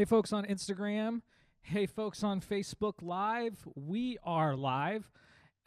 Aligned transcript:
Hey, 0.00 0.06
folks 0.06 0.32
on 0.32 0.46
Instagram. 0.46 1.20
Hey, 1.60 1.84
folks 1.84 2.24
on 2.24 2.40
Facebook 2.40 3.02
Live. 3.02 3.58
We 3.74 4.16
are 4.24 4.56
live. 4.56 5.10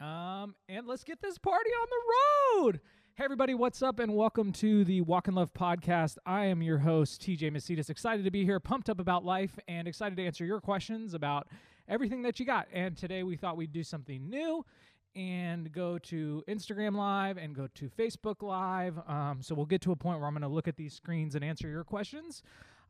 Um, 0.00 0.56
and 0.68 0.88
let's 0.88 1.04
get 1.04 1.22
this 1.22 1.38
party 1.38 1.70
on 1.70 1.86
the 1.88 2.64
road. 2.64 2.80
Hey, 3.14 3.22
everybody, 3.22 3.54
what's 3.54 3.80
up? 3.80 4.00
And 4.00 4.16
welcome 4.16 4.50
to 4.54 4.82
the 4.84 5.02
Walk 5.02 5.28
in 5.28 5.36
Love 5.36 5.54
podcast. 5.54 6.16
I 6.26 6.46
am 6.46 6.62
your 6.62 6.78
host, 6.78 7.22
TJ 7.22 7.52
Macedas. 7.52 7.90
Excited 7.90 8.24
to 8.24 8.32
be 8.32 8.44
here, 8.44 8.58
pumped 8.58 8.90
up 8.90 8.98
about 8.98 9.24
life, 9.24 9.56
and 9.68 9.86
excited 9.86 10.16
to 10.16 10.26
answer 10.26 10.44
your 10.44 10.60
questions 10.60 11.14
about 11.14 11.46
everything 11.88 12.22
that 12.22 12.40
you 12.40 12.44
got. 12.44 12.66
And 12.72 12.96
today 12.96 13.22
we 13.22 13.36
thought 13.36 13.56
we'd 13.56 13.70
do 13.70 13.84
something 13.84 14.28
new 14.28 14.66
and 15.14 15.70
go 15.70 15.96
to 15.98 16.42
Instagram 16.48 16.96
Live 16.96 17.36
and 17.36 17.54
go 17.54 17.68
to 17.76 17.88
Facebook 17.88 18.42
Live. 18.42 18.98
Um, 19.06 19.42
so 19.42 19.54
we'll 19.54 19.64
get 19.64 19.80
to 19.82 19.92
a 19.92 19.96
point 19.96 20.18
where 20.18 20.26
I'm 20.26 20.34
going 20.34 20.42
to 20.42 20.48
look 20.48 20.66
at 20.66 20.76
these 20.76 20.92
screens 20.92 21.36
and 21.36 21.44
answer 21.44 21.68
your 21.68 21.84
questions. 21.84 22.42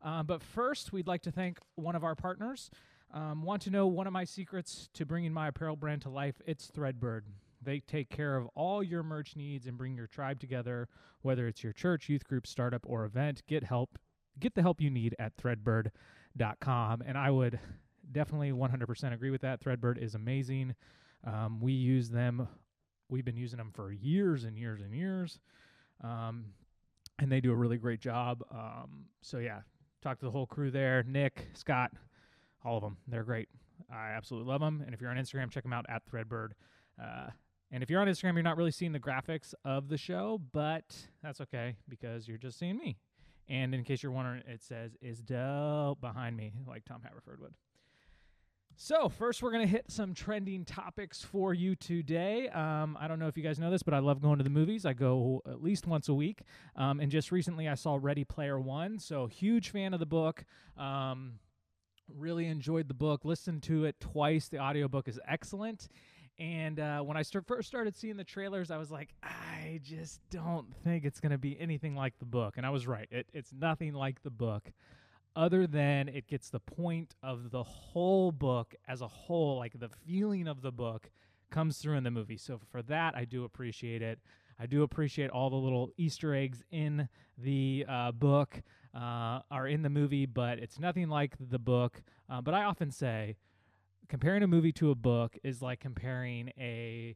Uh, 0.03 0.23
but 0.23 0.41
first, 0.41 0.93
we'd 0.93 1.07
like 1.07 1.21
to 1.23 1.31
thank 1.31 1.59
one 1.75 1.95
of 1.95 2.03
our 2.03 2.15
partners. 2.15 2.69
Um, 3.13 3.43
want 3.43 3.61
to 3.63 3.69
know 3.69 3.87
one 3.87 4.07
of 4.07 4.13
my 4.13 4.23
secrets 4.25 4.89
to 4.93 5.05
bringing 5.05 5.31
my 5.31 5.47
apparel 5.47 5.75
brand 5.75 6.01
to 6.03 6.09
life? 6.09 6.41
It's 6.45 6.69
Threadbird. 6.69 7.21
They 7.61 7.79
take 7.79 8.09
care 8.09 8.35
of 8.35 8.47
all 8.55 8.83
your 8.83 9.03
merch 9.03 9.35
needs 9.35 9.65
and 9.65 9.77
bring 9.77 9.95
your 9.95 10.07
tribe 10.07 10.39
together, 10.39 10.87
whether 11.21 11.47
it's 11.47 11.63
your 11.63 11.73
church, 11.73 12.09
youth 12.09 12.23
group, 12.25 12.45
startup, 12.45 12.85
or 12.87 13.05
event. 13.05 13.41
Get 13.47 13.63
help. 13.63 13.97
Get 14.39 14.53
the 14.53 14.61
help 14.61 14.81
you 14.81 14.89
need 14.89 15.15
at 15.17 15.37
threadbird.com. 15.37 17.03
And 17.05 17.17
I 17.17 17.31
would 17.31 17.59
definitely 18.11 18.51
100% 18.51 19.13
agree 19.13 19.31
with 19.31 19.41
that. 19.41 19.61
Threadbird 19.61 19.97
is 19.97 20.13
amazing. 20.13 20.75
Um, 21.25 21.59
we 21.59 21.71
use 21.71 22.09
them. 22.09 22.47
We've 23.09 23.25
been 23.25 23.37
using 23.37 23.57
them 23.57 23.71
for 23.73 23.91
years 23.91 24.43
and 24.43 24.57
years 24.57 24.81
and 24.81 24.93
years. 24.93 25.39
Um, 26.03 26.47
and 27.19 27.31
they 27.31 27.39
do 27.39 27.51
a 27.51 27.55
really 27.55 27.77
great 27.77 28.01
job. 28.01 28.43
Um, 28.51 29.05
so 29.21 29.37
yeah, 29.37 29.61
talk 30.05 30.19
to 30.19 30.25
the 30.25 30.31
whole 30.31 30.45
crew 30.45 30.69
there. 30.69 31.03
Nick, 31.07 31.47
Scott, 31.55 31.91
all 32.63 32.77
of 32.77 32.83
them. 32.83 32.97
They're 33.07 33.23
great. 33.23 33.49
I 33.91 34.11
absolutely 34.11 34.51
love 34.51 34.61
them. 34.61 34.83
And 34.85 34.93
if 34.93 35.01
you're 35.01 35.09
on 35.09 35.17
Instagram, 35.17 35.49
check 35.49 35.63
them 35.63 35.73
out 35.73 35.85
at 35.89 36.03
Threadbird. 36.05 36.51
Uh, 37.01 37.29
and 37.71 37.81
if 37.81 37.89
you're 37.89 37.99
on 37.99 38.07
Instagram, 38.07 38.35
you're 38.35 38.43
not 38.43 38.55
really 38.55 38.71
seeing 38.71 38.91
the 38.91 38.99
graphics 38.99 39.55
of 39.65 39.89
the 39.89 39.97
show, 39.97 40.39
but 40.51 40.95
that's 41.23 41.41
okay 41.41 41.75
because 41.89 42.27
you're 42.27 42.37
just 42.37 42.59
seeing 42.59 42.77
me. 42.77 42.97
And 43.49 43.73
in 43.73 43.83
case 43.83 44.03
you're 44.03 44.11
wondering, 44.11 44.43
it 44.47 44.61
says 44.61 44.95
is 45.01 45.21
dope 45.21 46.01
behind 46.01 46.37
me, 46.37 46.53
like 46.67 46.85
Tom 46.85 47.01
Haverford 47.03 47.41
would. 47.41 47.55
So, 48.77 49.07
first, 49.07 49.41
we're 49.41 49.51
going 49.51 49.65
to 49.65 49.71
hit 49.71 49.85
some 49.87 50.13
trending 50.13 50.65
topics 50.65 51.21
for 51.21 51.53
you 51.53 51.75
today. 51.75 52.49
Um, 52.49 52.97
I 52.99 53.07
don't 53.07 53.19
know 53.19 53.27
if 53.27 53.37
you 53.37 53.43
guys 53.43 53.57
know 53.57 53.71
this, 53.71 53.83
but 53.83 53.93
I 53.93 53.99
love 53.99 54.21
going 54.21 54.37
to 54.37 54.43
the 54.43 54.49
movies. 54.49 54.85
I 54.85 54.91
go 54.91 55.41
at 55.47 55.63
least 55.63 55.87
once 55.87 56.09
a 56.09 56.13
week. 56.13 56.41
Um, 56.75 56.99
and 56.99 57.09
just 57.09 57.31
recently, 57.31 57.69
I 57.69 57.75
saw 57.75 57.97
Ready 57.99 58.25
Player 58.25 58.59
One. 58.59 58.99
So, 58.99 59.27
huge 59.27 59.69
fan 59.69 59.93
of 59.93 60.01
the 60.01 60.05
book. 60.05 60.43
Um, 60.77 61.39
really 62.13 62.47
enjoyed 62.47 62.89
the 62.89 62.93
book. 62.93 63.23
Listened 63.23 63.63
to 63.63 63.85
it 63.85 63.97
twice. 64.01 64.49
The 64.49 64.59
audiobook 64.59 65.07
is 65.07 65.21
excellent. 65.25 65.87
And 66.37 66.77
uh, 66.77 66.99
when 66.99 67.15
I 67.15 67.21
start, 67.21 67.47
first 67.47 67.69
started 67.69 67.95
seeing 67.95 68.17
the 68.17 68.25
trailers, 68.25 68.71
I 68.71 68.77
was 68.77 68.91
like, 68.91 69.15
I 69.23 69.79
just 69.83 70.19
don't 70.29 70.67
think 70.83 71.05
it's 71.05 71.21
going 71.21 71.31
to 71.31 71.37
be 71.37 71.57
anything 71.61 71.95
like 71.95 72.19
the 72.19 72.25
book. 72.25 72.55
And 72.57 72.65
I 72.65 72.71
was 72.71 72.87
right. 72.87 73.07
It, 73.09 73.27
it's 73.31 73.53
nothing 73.53 73.93
like 73.93 74.21
the 74.21 74.31
book 74.31 74.69
other 75.35 75.67
than 75.67 76.07
it 76.07 76.27
gets 76.27 76.49
the 76.49 76.59
point 76.59 77.15
of 77.21 77.51
the 77.51 77.63
whole 77.63 78.31
book 78.31 78.75
as 78.87 79.01
a 79.01 79.07
whole, 79.07 79.57
like 79.57 79.77
the 79.79 79.89
feeling 79.89 80.47
of 80.47 80.61
the 80.61 80.71
book 80.71 81.09
comes 81.51 81.77
through 81.77 81.95
in 81.95 82.03
the 82.03 82.11
movie. 82.11 82.37
So 82.37 82.59
for 82.71 82.81
that, 82.83 83.15
I 83.15 83.25
do 83.25 83.43
appreciate 83.43 84.01
it. 84.01 84.19
I 84.59 84.65
do 84.65 84.83
appreciate 84.83 85.29
all 85.29 85.49
the 85.49 85.55
little 85.57 85.89
Easter 85.97 86.33
eggs 86.33 86.63
in 86.71 87.09
the 87.37 87.85
uh, 87.89 88.11
book, 88.13 88.61
uh, 88.93 89.41
are 89.51 89.67
in 89.67 89.81
the 89.81 89.89
movie, 89.89 90.25
but 90.25 90.59
it's 90.59 90.79
nothing 90.79 91.09
like 91.09 91.35
the 91.39 91.59
book. 91.59 92.01
Uh, 92.29 92.41
but 92.41 92.53
I 92.53 92.63
often 92.63 92.91
say, 92.91 93.35
comparing 94.07 94.43
a 94.43 94.47
movie 94.47 94.71
to 94.73 94.91
a 94.91 94.95
book 94.95 95.37
is 95.43 95.61
like 95.61 95.79
comparing 95.79 96.51
a 96.57 97.15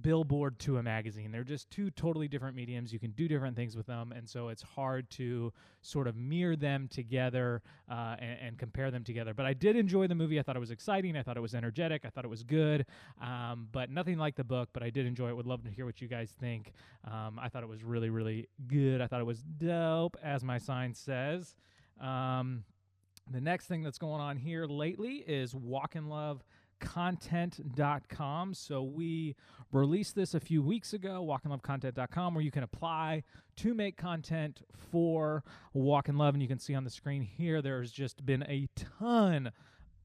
billboard 0.00 0.58
to 0.60 0.78
a 0.78 0.82
magazine. 0.82 1.30
They're 1.30 1.44
just 1.44 1.70
two 1.70 1.90
totally 1.90 2.28
different 2.28 2.56
mediums. 2.56 2.92
You 2.92 2.98
can 2.98 3.12
do 3.12 3.28
different 3.28 3.56
things 3.56 3.76
with 3.76 3.86
them, 3.86 4.12
and 4.12 4.28
so 4.28 4.48
it's 4.48 4.62
hard 4.62 5.08
to 5.10 5.52
sort 5.82 6.08
of 6.08 6.16
mirror 6.16 6.56
them 6.56 6.88
together 6.88 7.62
uh, 7.90 8.16
and, 8.18 8.38
and, 8.40 8.58
compare 8.58 8.90
them 8.90 9.04
together. 9.04 9.34
But 9.34 9.46
I 9.46 9.52
did 9.52 9.76
enjoy 9.76 10.06
the 10.06 10.14
movie. 10.14 10.38
I 10.38 10.42
thought 10.42 10.56
it 10.56 10.60
was 10.60 10.70
exciting. 10.70 11.16
I 11.16 11.22
thought 11.22 11.36
it 11.36 11.40
was 11.40 11.54
energetic. 11.54 12.02
I 12.04 12.10
thought 12.10 12.24
it 12.24 12.30
was 12.30 12.42
good, 12.42 12.86
um, 13.20 13.68
but 13.70 13.90
nothing 13.90 14.18
like 14.18 14.34
the 14.36 14.44
book. 14.44 14.70
But 14.72 14.82
I 14.82 14.90
did 14.90 15.06
enjoy 15.06 15.28
it. 15.28 15.36
Would 15.36 15.46
love 15.46 15.62
to 15.64 15.70
hear 15.70 15.84
what 15.84 16.00
you 16.00 16.08
guys 16.08 16.34
think. 16.40 16.72
Um, 17.04 17.38
I 17.40 17.48
thought 17.48 17.62
it 17.62 17.68
was 17.68 17.84
really, 17.84 18.10
really 18.10 18.48
good. 18.66 19.00
I 19.00 19.06
thought 19.06 19.20
it 19.20 19.26
was 19.26 19.42
dope, 19.42 20.16
as 20.22 20.42
my 20.42 20.58
sign 20.58 20.94
says. 20.94 21.54
Um, 22.00 22.64
the 23.30 23.40
next 23.40 23.66
thing 23.66 23.82
that's 23.82 23.98
going 23.98 24.20
on 24.20 24.36
here 24.36 24.66
lately 24.66 25.24
is 25.26 25.54
Walk 25.54 25.96
in 25.96 26.08
Love 26.08 26.44
content.com. 26.84 28.54
So 28.54 28.82
we 28.82 29.34
released 29.72 30.14
this 30.14 30.34
a 30.34 30.40
few 30.40 30.62
weeks 30.62 30.92
ago, 30.92 31.24
walkinlovecontent.com, 31.26 32.34
where 32.34 32.44
you 32.44 32.50
can 32.50 32.62
apply 32.62 33.24
to 33.56 33.74
make 33.74 33.96
content 33.96 34.62
for 34.90 35.42
Walk 35.72 36.08
in 36.08 36.16
Love. 36.16 36.34
And 36.34 36.42
you 36.42 36.48
can 36.48 36.58
see 36.58 36.74
on 36.74 36.84
the 36.84 36.90
screen 36.90 37.22
here, 37.22 37.60
there's 37.62 37.90
just 37.90 38.24
been 38.24 38.42
a 38.44 38.68
ton 38.98 39.50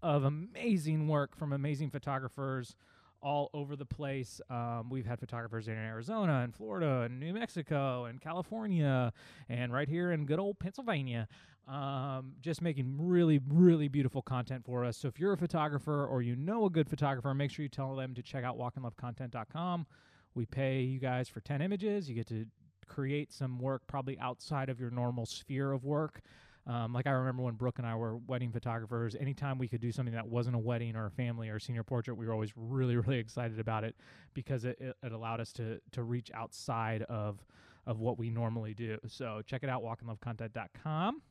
of 0.02 0.24
amazing 0.24 1.08
work 1.08 1.36
from 1.36 1.54
amazing 1.54 1.92
photographers 1.92 2.76
all 3.22 3.50
over 3.54 3.76
the 3.76 3.86
place. 3.86 4.42
Um, 4.50 4.90
we've 4.90 5.06
had 5.06 5.20
photographers 5.20 5.68
in 5.68 5.76
Arizona 5.76 6.42
and 6.44 6.56
Florida 6.56 7.02
and 7.02 7.20
New 7.20 7.34
Mexico 7.34 8.06
and 8.06 8.22
California 8.22 9.14
and 9.50 9.74
right 9.74 9.88
here 9.88 10.12
in 10.12 10.26
good 10.26 10.40
old 10.40 10.60
Pennsylvania 10.60 11.28
um, 11.70 12.34
just 12.42 12.62
making 12.62 12.96
really, 12.98 13.40
really 13.48 13.88
beautiful 13.88 14.22
content 14.22 14.66
for 14.66 14.84
us. 14.84 14.98
So 14.98 15.08
if 15.08 15.20
you're 15.20 15.34
a 15.34 15.38
photographer 15.38 16.06
or 16.06 16.22
you 16.22 16.36
know 16.36 16.66
a 16.66 16.70
good 16.70 16.90
photographer, 16.90 17.32
make 17.34 17.52
sure 17.52 17.64
you 17.64 17.70
tell 17.70 17.96
them 17.96 18.16
to 18.16 18.24
check 18.24 18.44
out 18.44 18.58
walkinlovecontent.com. 18.58 19.86
We 20.34 20.46
pay 20.46 20.82
you 20.82 21.00
guys 21.00 21.30
for 21.30 21.42
10 21.42 21.62
images. 21.62 22.10
You 22.10 22.16
get 22.16 22.28
to 22.30 22.46
create 22.88 23.32
some 23.32 23.60
work 23.60 23.84
probably 23.86 24.18
outside 24.20 24.70
of 24.70 24.80
your 24.80 24.90
normal 24.90 25.28
sphere 25.28 25.72
of 25.72 25.84
work. 25.84 26.22
Um, 26.70 26.94
like 26.94 27.08
I 27.08 27.12
remember 27.12 27.42
when 27.42 27.56
Brooke 27.56 27.80
and 27.80 27.88
I 27.88 27.96
were 27.96 28.18
wedding 28.18 28.52
photographers, 28.52 29.16
anytime 29.20 29.58
we 29.58 29.68
could 29.68 29.82
do 29.82 29.92
something 29.92 30.14
that 30.14 30.28
wasn't 30.28 30.56
a 30.56 30.60
wedding 30.60 30.96
or 30.96 31.08
a 31.08 31.12
family 31.12 31.50
or 31.50 31.56
a 31.56 31.62
senior 31.62 31.84
portrait, 31.84 32.14
we 32.16 32.28
were 32.28 32.32
always 32.34 32.52
really, 32.56 32.96
really 32.98 33.18
excited 33.18 33.60
about 33.60 33.84
it 33.84 33.96
because 34.36 34.66
it, 34.66 34.78
it, 34.80 35.12
allowed 35.12 35.42
us 35.42 35.52
to 35.54 35.82
to 35.94 36.04
reach 36.04 36.30
outside 36.36 37.02
of 37.04 37.44
of 37.88 38.00
what 38.00 38.20
we 38.20 38.30
normally 38.30 38.76
do. 38.76 39.00
So 39.08 39.42
check 39.48 39.64
it 39.64 39.70
out, 39.70 39.82
walkinlovecontent.com. 39.82 41.24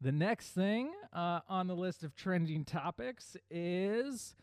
The 0.00 0.12
next 0.12 0.48
thing 0.48 0.92
uh, 1.12 1.40
on 1.48 1.68
the 1.68 1.76
list 1.76 2.02
of 2.02 2.16
trending 2.16 2.64
topics 2.64 3.36
is 3.48 4.34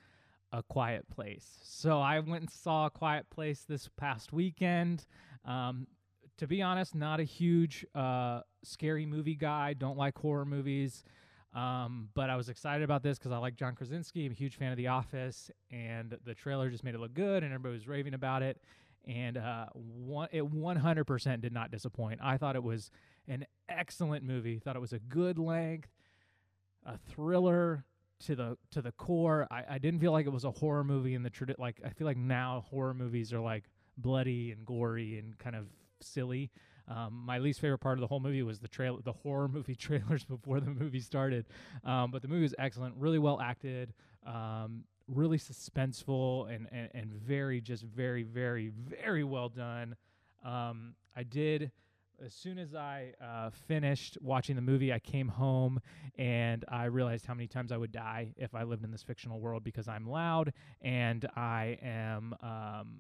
A 0.54 0.64
Quiet 0.64 1.10
Place. 1.10 1.58
So 1.62 2.00
I 2.00 2.20
went 2.20 2.44
and 2.44 2.50
saw 2.50 2.86
A 2.86 2.90
Quiet 2.90 3.30
Place 3.30 3.66
this 3.68 3.90
past 3.98 4.32
weekend. 4.32 5.06
Um, 5.44 5.88
to 6.44 6.48
be 6.48 6.62
honest, 6.62 6.94
not 6.94 7.22
a 7.22 7.24
huge 7.24 7.86
uh, 7.96 8.42
scary 8.66 9.06
movie 9.06 9.34
guy. 9.34 9.72
Don't 9.72 9.98
like 9.98 10.18
horror 10.18 10.44
movies. 10.44 11.06
Um, 11.54 12.10
but 12.16 12.30
I 12.30 12.36
was 12.36 12.50
excited 12.50 12.84
about 12.84 13.02
this 13.02 13.18
because 13.18 13.32
I 13.32 13.38
like 13.38 13.56
John 13.56 13.76
Krasinski. 13.76 14.26
I'm 14.26 14.34
a 14.34 14.36
huge 14.36 14.58
fan 14.58 14.70
of 14.70 14.78
The 14.78 14.88
Office, 14.88 15.50
and 15.72 16.18
the 16.26 16.34
trailer 16.34 16.70
just 16.70 16.84
made 16.84 16.96
it 16.96 17.00
look 17.00 17.14
good, 17.14 17.44
and 17.44 17.54
everybody 17.54 17.76
was 17.76 17.88
raving 17.88 18.14
about 18.14 18.44
it. 18.44 18.62
And 19.08 19.38
uh, 19.38 19.68
one, 19.74 20.28
it 20.34 20.44
100% 20.44 21.40
did 21.40 21.54
not 21.54 21.72
disappoint. 21.72 22.20
I 22.22 22.36
thought 22.36 22.58
it 22.58 22.64
was 22.64 22.92
an 23.30 23.46
excellent 23.70 24.26
movie. 24.26 24.60
Thought 24.60 24.76
it 24.76 24.82
was 24.82 24.92
a 24.92 25.00
good 25.00 25.40
length, 25.40 25.92
a 26.86 26.98
thriller 26.98 27.86
to 28.26 28.36
the 28.36 28.58
to 28.72 28.82
the 28.82 28.92
core. 28.92 29.48
I, 29.50 29.64
I 29.70 29.78
didn't 29.78 30.02
feel 30.02 30.12
like 30.12 30.26
it 30.26 30.34
was 30.34 30.44
a 30.44 30.52
horror 30.52 30.84
movie 30.84 31.14
in 31.14 31.24
the 31.24 31.30
tradi- 31.30 31.58
like 31.58 31.80
I 31.86 31.90
feel 31.92 32.06
like 32.06 32.18
now 32.18 32.66
horror 32.70 32.94
movies 32.94 33.32
are 33.32 33.40
like 33.40 33.64
bloody 33.98 34.52
and 34.52 34.66
gory 34.66 35.18
and 35.20 35.38
kind 35.38 35.56
of 35.56 35.68
silly. 36.04 36.52
Um, 36.88 37.24
my 37.26 37.40
least 37.40 37.62
favorite 37.62 37.80
part 37.80 37.98
of 37.98 38.02
the 38.02 38.08
whole 38.08 38.20
movie 38.20 38.44
was 38.44 38.60
the 38.60 38.68
trail, 38.68 39.00
the 39.04 39.14
horror 39.14 39.48
movie 39.54 39.76
trailers 39.76 40.26
before 40.26 40.60
the 40.60 40.72
movie 40.72 41.00
started. 41.00 41.46
Um, 41.84 42.12
but 42.12 42.22
the 42.22 42.28
movie 42.28 42.44
was 42.44 42.56
excellent, 42.60 42.96
really 42.98 43.20
well 43.20 43.40
acted, 43.40 43.94
um, 44.26 44.84
really 45.08 45.38
suspenseful, 45.38 46.54
and, 46.54 46.68
and 46.72 46.90
and 46.94 47.14
very 47.14 47.62
just 47.62 47.84
very 47.84 48.24
very 48.24 48.70
very 48.70 49.24
well 49.24 49.50
done. 49.50 49.96
Um, 50.44 50.96
I 51.16 51.24
did 51.24 51.72
as 52.24 52.34
soon 52.34 52.58
as 52.58 52.74
I 52.76 53.14
uh, 53.22 53.50
finished 53.68 54.18
watching 54.22 54.56
the 54.56 54.62
movie, 54.62 54.94
I 54.94 55.00
came 55.00 55.28
home 55.28 55.82
and 56.18 56.64
I 56.68 56.86
realized 56.86 57.26
how 57.26 57.34
many 57.34 57.48
times 57.48 57.72
I 57.72 57.78
would 57.78 57.92
die 57.92 58.34
if 58.38 58.56
I 58.56 58.64
lived 58.64 58.84
in 58.84 58.92
this 58.92 59.04
fictional 59.04 59.40
world 59.40 59.64
because 59.64 59.88
I'm 59.88 60.08
loud 60.08 60.54
and 60.82 61.26
I 61.36 61.78
am. 61.82 62.36
Um, 62.42 62.96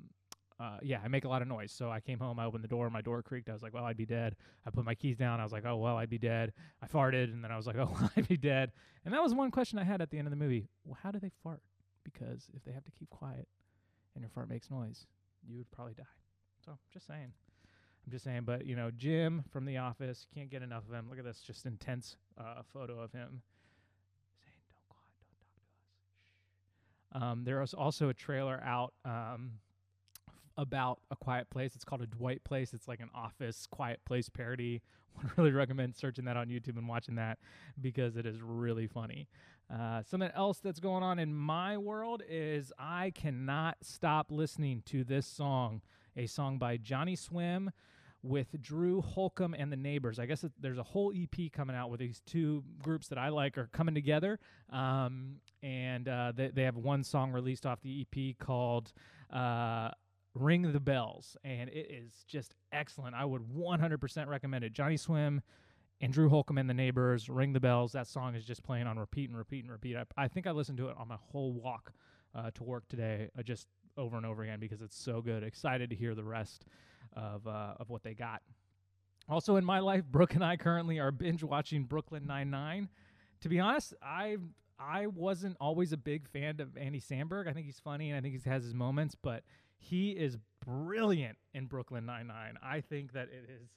uh, 0.60 0.78
yeah, 0.82 1.00
I 1.04 1.08
make 1.08 1.26
a 1.26 1.28
lot 1.28 1.42
of 1.42 1.48
noise. 1.48 1.72
So 1.72 1.90
I 1.90 2.00
came 2.00 2.20
home, 2.20 2.40
I 2.40 2.46
opened 2.46 2.64
the 2.64 2.68
door, 2.68 2.90
my 2.90 3.02
door 3.02 3.22
creaked. 3.22 3.50
I 3.50 3.54
was 3.54 3.64
like, 3.64 3.74
well, 3.74 3.86
I'd 3.86 3.98
be 3.98 4.06
dead. 4.06 4.36
I 4.66 4.70
put 4.70 4.86
my 4.86 4.96
keys 4.96 5.18
down. 5.18 5.40
I 5.40 5.44
was 5.44 5.52
like, 5.52 5.66
oh, 5.66 5.78
well, 5.78 5.98
I'd 5.98 6.10
be 6.10 6.18
dead. 6.18 6.54
I 6.82 6.88
farted, 6.88 7.34
and 7.34 7.44
then 7.44 7.52
I 7.52 7.58
was 7.58 7.68
like, 7.68 7.76
oh, 7.80 7.90
well, 7.92 8.12
I'd 8.16 8.28
be 8.28 8.38
dead. 8.38 8.72
And 9.06 9.14
that 9.14 9.22
was 9.22 9.34
one 9.34 9.52
question 9.52 9.80
I 9.80 9.84
had 9.84 10.02
at 10.02 10.12
the 10.12 10.18
end 10.18 10.28
of 10.28 10.32
the 10.32 10.38
movie. 10.38 10.68
Well, 10.86 10.98
how 11.02 11.12
do 11.12 11.20
they 11.20 11.32
fart? 11.44 11.62
Because 12.04 12.50
if 12.54 12.64
they 12.64 12.72
have 12.72 12.84
to 12.86 12.92
keep 12.92 13.10
quiet 13.10 13.48
and 14.16 14.22
your 14.22 14.30
fart 14.30 14.50
makes 14.50 14.70
noise, 14.70 15.06
you 15.48 15.58
would 15.58 15.72
probably 15.72 15.94
die. 15.94 16.04
So 16.66 16.78
just 16.92 17.08
saying. 17.08 17.32
I'm 18.06 18.12
just 18.12 18.26
saying, 18.26 18.42
but 18.46 18.66
you 18.66 18.76
know, 18.76 18.92
Jim 18.92 19.44
from 19.50 19.66
The 19.66 19.78
Office, 19.78 20.28
can't 20.34 20.50
get 20.50 20.62
enough 20.62 20.84
of 20.88 20.94
him. 20.94 21.08
Look 21.10 21.20
at 21.20 21.26
this 21.26 21.40
just 21.40 21.66
intense 21.66 22.18
uh, 22.38 22.62
photo 22.74 23.00
of 23.00 23.12
him 23.14 23.42
saying, 24.44 24.60
don't 24.68 24.88
don't 24.90 25.00
talk 25.00 25.16
to 25.30 25.36
us. 25.48 25.62
Shh. 27.16 27.22
Um, 27.22 27.44
there 27.46 27.62
was 27.62 27.74
also 27.74 28.10
a 28.10 28.14
trailer 28.14 28.62
out. 28.66 28.94
Um, 29.06 29.52
about 30.58 31.00
a 31.12 31.16
quiet 31.16 31.50
place. 31.50 31.76
It's 31.76 31.84
called 31.84 32.02
a 32.02 32.08
Dwight 32.08 32.44
Place. 32.44 32.74
It's 32.74 32.88
like 32.88 33.00
an 33.00 33.10
office 33.14 33.68
quiet 33.70 34.00
place 34.06 34.30
parody. 34.30 34.82
I 35.18 35.22
Would 35.24 35.38
really 35.38 35.52
recommend 35.52 35.96
searching 35.96 36.26
that 36.26 36.38
on 36.38 36.48
YouTube 36.48 36.78
and 36.78 36.88
watching 36.88 37.16
that 37.16 37.38
because 37.80 38.16
it 38.18 38.26
is 38.26 38.42
really 38.42 38.88
funny. 38.88 39.28
Uh, 39.74 40.04
something 40.04 40.32
else 40.36 40.60
that's 40.60 40.80
going 40.80 41.04
on 41.04 41.20
in 41.20 41.34
my 41.34 41.78
world 41.78 42.22
is 42.28 42.72
I 42.78 43.12
cannot 43.16 43.78
stop 43.82 44.32
listening 44.32 44.84
to 44.88 45.04
this 45.04 45.26
song, 45.26 45.82
a 46.16 46.26
song 46.28 46.58
by 46.58 46.78
Johnnyswim 46.78 47.70
with 48.24 48.62
Drew 48.62 49.02
Holcomb 49.02 49.54
and 49.54 49.72
the 49.72 49.78
Neighbors. 49.78 50.18
I 50.18 50.26
guess 50.26 50.44
it, 50.44 50.54
there's 50.60 50.78
a 50.78 50.84
whole 50.84 51.14
EP 51.16 51.52
coming 51.52 51.76
out 51.76 51.90
with 51.90 52.00
these 52.00 52.22
two 52.26 52.64
groups 52.82 53.10
that 53.10 53.18
I 53.18 53.30
like 53.30 53.58
are 53.58 53.70
coming 53.74 53.94
together. 53.94 54.40
Um, 54.72 55.36
and 55.62 56.08
uh, 56.08 56.32
they, 56.36 56.48
they 56.48 56.64
have 56.64 56.78
one 56.78 57.04
song 57.04 57.32
released 57.32 57.66
off 57.66 57.82
the 57.82 58.06
EP 58.06 58.38
called 58.40 58.94
uh, 59.32 59.90
Ring 60.34 60.72
the 60.72 60.80
Bells. 60.80 61.38
And 61.44 61.70
it 61.70 61.88
is 61.90 62.24
just 62.28 62.56
excellent. 62.72 63.16
I 63.16 63.26
would 63.26 63.42
100% 63.42 64.28
recommend 64.28 64.64
it. 64.64 64.74
Johnnyswim 64.74 65.42
and 66.02 66.14
Drew 66.14 66.30
Holcomb 66.30 66.58
and 66.58 66.70
the 66.70 66.74
Neighbors, 66.74 67.30
Ring 67.30 67.54
the 67.54 67.60
Bells. 67.60 67.92
That 67.92 68.08
song 68.08 68.36
is 68.36 68.46
just 68.46 68.64
playing 68.64 68.88
on 68.88 68.98
repeat 68.98 69.30
and 69.30 69.38
repeat 69.38 69.64
and 69.64 69.72
repeat. 69.72 69.96
I, 69.96 70.06
I 70.18 70.28
think 70.28 70.48
I 70.48 70.52
listened 70.52 70.78
to 70.80 70.90
it 70.90 70.96
on 70.98 71.08
my 71.08 71.18
whole 71.32 71.54
walk 71.54 71.94
uh, 72.36 72.52
to 72.56 72.64
work 72.64 72.88
today, 72.90 73.30
uh, 73.38 73.44
just 73.44 73.68
over 73.98 74.18
and 74.18 74.26
over 74.26 74.44
again 74.44 74.60
because 74.60 74.82
it's 74.82 74.98
so 74.98 75.22
good. 75.22 75.44
Excited 75.44 75.90
to 75.92 75.96
hear 75.96 76.16
the 76.16 76.24
rest 76.24 76.66
of 77.14 77.48
uh, 77.48 77.76
of 77.80 77.90
what 77.90 78.04
they 78.04 78.14
got. 78.14 78.42
Also 79.30 79.56
in 79.56 79.64
my 79.64 79.80
life, 79.80 80.04
Brooke 80.06 80.34
and 80.36 80.44
I 80.44 80.58
currently 80.58 81.00
are 81.00 81.12
binge 81.12 81.44
watching 81.44 81.84
Brooklyn 81.84 82.26
Nine 82.26 82.50
Nine. 82.50 82.90
To 83.42 83.50
be 83.50 83.60
honest, 83.60 83.94
I 84.02 84.38
I 84.80 85.08
wasn't 85.08 85.58
always 85.62 85.94
a 85.94 85.98
big 85.98 86.28
fan 86.28 86.60
of 86.60 86.76
Andy 86.76 87.00
Samberg. 87.00 87.48
I 87.48 87.54
think 87.54 87.66
he's 87.66 87.80
funny 87.80 88.10
and 88.10 88.18
I 88.18 88.22
think 88.22 88.34
he 88.42 88.50
has 88.50 88.64
his 88.64 88.74
moments, 88.74 89.16
but 89.16 89.44
he 89.84 90.12
is 90.12 90.38
brilliant 90.66 91.38
in 91.54 91.66
Brooklyn 91.66 92.06
Nine 92.06 92.28
Nine. 92.28 92.58
I 92.64 92.82
think 92.82 93.14
that 93.14 93.28
it 93.30 93.50
is 93.50 93.70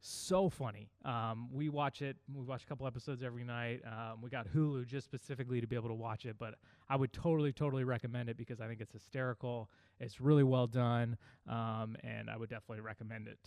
so 0.00 0.48
funny. 0.48 0.90
Um, 1.04 1.48
we 1.52 1.68
watch 1.68 2.02
it. 2.02 2.16
We 2.32 2.44
watch 2.44 2.62
a 2.62 2.66
couple 2.66 2.86
episodes 2.86 3.22
every 3.22 3.44
night. 3.44 3.80
Um, 3.84 4.20
we 4.22 4.30
got 4.30 4.46
Hulu 4.46 4.86
just 4.86 5.04
specifically 5.04 5.60
to 5.60 5.66
be 5.66 5.74
able 5.74 5.88
to 5.88 5.94
watch 5.94 6.24
it, 6.24 6.36
but 6.38 6.54
I 6.88 6.96
would 6.96 7.12
totally, 7.12 7.52
totally 7.52 7.84
recommend 7.84 8.28
it 8.28 8.36
because 8.36 8.60
I 8.60 8.68
think 8.68 8.80
it's 8.80 8.92
hysterical. 8.92 9.68
It's 9.98 10.20
really 10.20 10.44
well 10.44 10.66
done, 10.66 11.16
um, 11.48 11.96
and 12.04 12.30
I 12.30 12.36
would 12.36 12.48
definitely 12.48 12.80
recommend 12.80 13.26
it. 13.26 13.38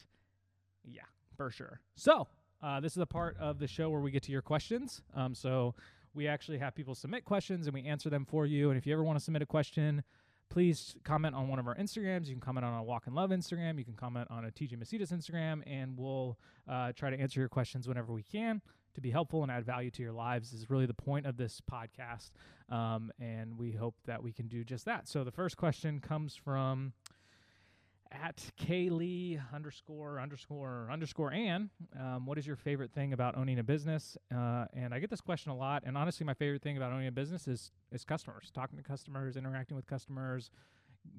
Yeah, 0.84 1.04
for 1.38 1.52
sure. 1.52 1.80
So 1.96 2.28
uh, 2.62 2.80
this 2.80 2.94
is 2.94 3.02
a 3.02 3.06
part 3.06 3.38
of 3.40 3.60
the 3.60 3.68
show 3.68 3.90
where 3.90 4.02
we 4.02 4.12
get 4.12 4.24
to 4.24 4.32
your 4.32 4.42
questions. 4.42 5.02
Um, 5.16 5.34
so 5.34 5.76
we 6.14 6.28
actually 6.28 6.58
have 6.58 6.76
people 6.76 6.96
submit 6.96 7.24
questions 7.24 7.68
and 7.68 7.74
we 7.74 7.86
answer 7.86 8.10
them 8.10 8.26
for 8.26 8.46
you. 8.46 8.70
And 8.70 8.78
if 8.78 8.86
you 8.86 8.94
ever 8.94 9.04
want 9.04 9.18
to 9.18 9.24
submit 9.24 9.42
a 9.42 9.46
question, 9.46 10.04
please 10.52 10.96
comment 11.06 11.34
on 11.34 11.48
one 11.48 11.60
of 11.60 11.68
our 11.68 11.76
Instagrams. 11.76 12.28
You 12.28 12.34
can 12.34 12.42
comment 12.42 12.66
on 12.66 12.78
a 12.78 12.84
Walk 12.84 13.08
in 13.08 13.16
Love 13.16 13.30
Instagram. 13.30 13.80
You 13.80 13.86
can 13.86 13.94
comment 13.94 14.28
on 14.30 14.46
a 14.46 14.52
TJ 14.52 14.78
Macedas 14.78 15.14
Instagram, 15.14 15.64
and 15.66 15.98
we'll 15.98 16.38
uh, 16.70 16.92
try 16.92 17.10
to 17.10 17.18
answer 17.18 17.40
your 17.40 17.48
questions 17.50 17.88
whenever 17.88 18.14
we 18.14 18.22
can 18.22 18.62
to 18.94 19.00
be 19.00 19.10
helpful 19.10 19.44
and 19.44 19.52
add 19.52 19.66
value 19.66 19.90
to 19.90 20.04
your 20.04 20.12
lives. 20.12 20.52
Is 20.52 20.70
really 20.70 20.86
the 20.86 20.94
point 20.94 21.26
of 21.26 21.38
this 21.38 21.62
podcast, 21.72 22.32
um, 22.70 23.12
and 23.18 23.58
we 23.58 23.72
hope 23.72 23.96
that 24.06 24.22
we 24.22 24.34
can 24.34 24.50
do 24.50 24.66
just 24.66 24.84
that. 24.86 25.08
So 25.08 25.24
the 25.24 25.32
first 25.32 25.56
question 25.56 26.02
comes 26.02 26.36
from 26.36 26.92
at 28.12 28.44
Kaylee 28.60 29.42
underscore 29.54 30.20
underscore 30.20 30.88
underscore 30.92 31.32
Ann. 31.32 31.70
Um, 32.00 32.26
what 32.26 32.38
is 32.38 32.46
your 32.46 32.56
favorite 32.56 32.92
thing 32.92 33.14
about 33.14 33.38
owning 33.38 33.60
a 33.60 33.64
business? 33.64 34.18
Uh, 34.34 34.66
and 34.74 34.94
I 34.94 35.00
get 35.00 35.10
this 35.10 35.22
question 35.22 35.52
a 35.52 35.56
lot. 35.56 35.84
And 35.86 35.98
honestly, 35.98 36.26
my 36.26 36.34
favorite 36.34 36.62
thing 36.62 36.78
about 36.78 36.92
owning 36.92 37.08
a 37.08 37.12
business 37.12 37.48
is 37.48 37.72
is 37.92 38.04
customers, 38.04 38.52
talking 38.54 38.78
to 38.78 38.84
customers, 38.84 39.38
interacting 39.38 39.76
with 39.76 39.88
customers, 39.88 40.52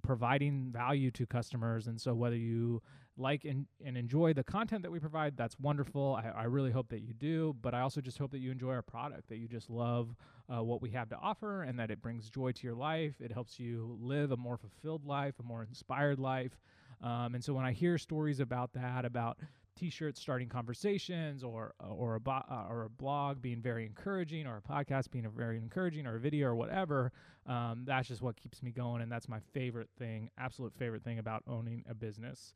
providing 0.02 0.70
value 0.70 1.10
to 1.12 1.26
customers. 1.26 1.86
And 1.86 2.00
so, 2.00 2.14
whether 2.14 2.36
you 2.36 2.82
like 3.16 3.44
and, 3.44 3.66
and 3.84 3.96
enjoy 3.96 4.32
the 4.32 4.44
content 4.44 4.82
that 4.82 4.90
we 4.90 4.98
provide, 4.98 5.36
that's 5.36 5.58
wonderful. 5.58 6.18
I, 6.22 6.42
I 6.42 6.44
really 6.44 6.70
hope 6.70 6.88
that 6.90 7.00
you 7.00 7.12
do. 7.12 7.54
But 7.60 7.74
I 7.74 7.80
also 7.80 8.00
just 8.00 8.18
hope 8.18 8.30
that 8.32 8.38
you 8.38 8.50
enjoy 8.50 8.72
our 8.72 8.82
product, 8.82 9.28
that 9.28 9.38
you 9.38 9.48
just 9.48 9.70
love 9.70 10.14
uh, 10.48 10.62
what 10.62 10.82
we 10.82 10.90
have 10.90 11.08
to 11.10 11.16
offer, 11.16 11.62
and 11.62 11.78
that 11.78 11.90
it 11.90 12.00
brings 12.02 12.30
joy 12.30 12.52
to 12.52 12.66
your 12.66 12.76
life. 12.76 13.14
It 13.20 13.32
helps 13.32 13.58
you 13.58 13.96
live 14.00 14.32
a 14.32 14.36
more 14.36 14.56
fulfilled 14.56 15.04
life, 15.04 15.34
a 15.40 15.42
more 15.42 15.62
inspired 15.62 16.18
life. 16.18 16.58
Um, 17.02 17.34
and 17.34 17.42
so 17.42 17.52
when 17.52 17.64
I 17.64 17.72
hear 17.72 17.98
stories 17.98 18.40
about 18.40 18.72
that, 18.74 19.04
about 19.04 19.38
T-shirts 19.74 20.20
starting 20.20 20.48
conversations, 20.48 21.42
or 21.42 21.74
or 21.80 22.14
a 22.14 22.20
bo- 22.20 22.44
uh, 22.50 22.66
or 22.68 22.84
a 22.84 22.90
blog 22.90 23.40
being 23.40 23.60
very 23.60 23.86
encouraging, 23.86 24.46
or 24.46 24.58
a 24.58 24.60
podcast 24.62 25.10
being 25.10 25.26
very 25.34 25.56
encouraging, 25.56 26.06
or 26.06 26.16
a 26.16 26.20
video 26.20 26.48
or 26.48 26.54
whatever, 26.54 27.10
um, 27.46 27.84
that's 27.86 28.08
just 28.08 28.22
what 28.22 28.36
keeps 28.36 28.62
me 28.62 28.70
going, 28.70 29.02
and 29.02 29.10
that's 29.10 29.28
my 29.28 29.40
favorite 29.52 29.88
thing, 29.98 30.30
absolute 30.38 30.74
favorite 30.74 31.02
thing 31.02 31.18
about 31.18 31.42
owning 31.48 31.84
a 31.88 31.94
business. 31.94 32.52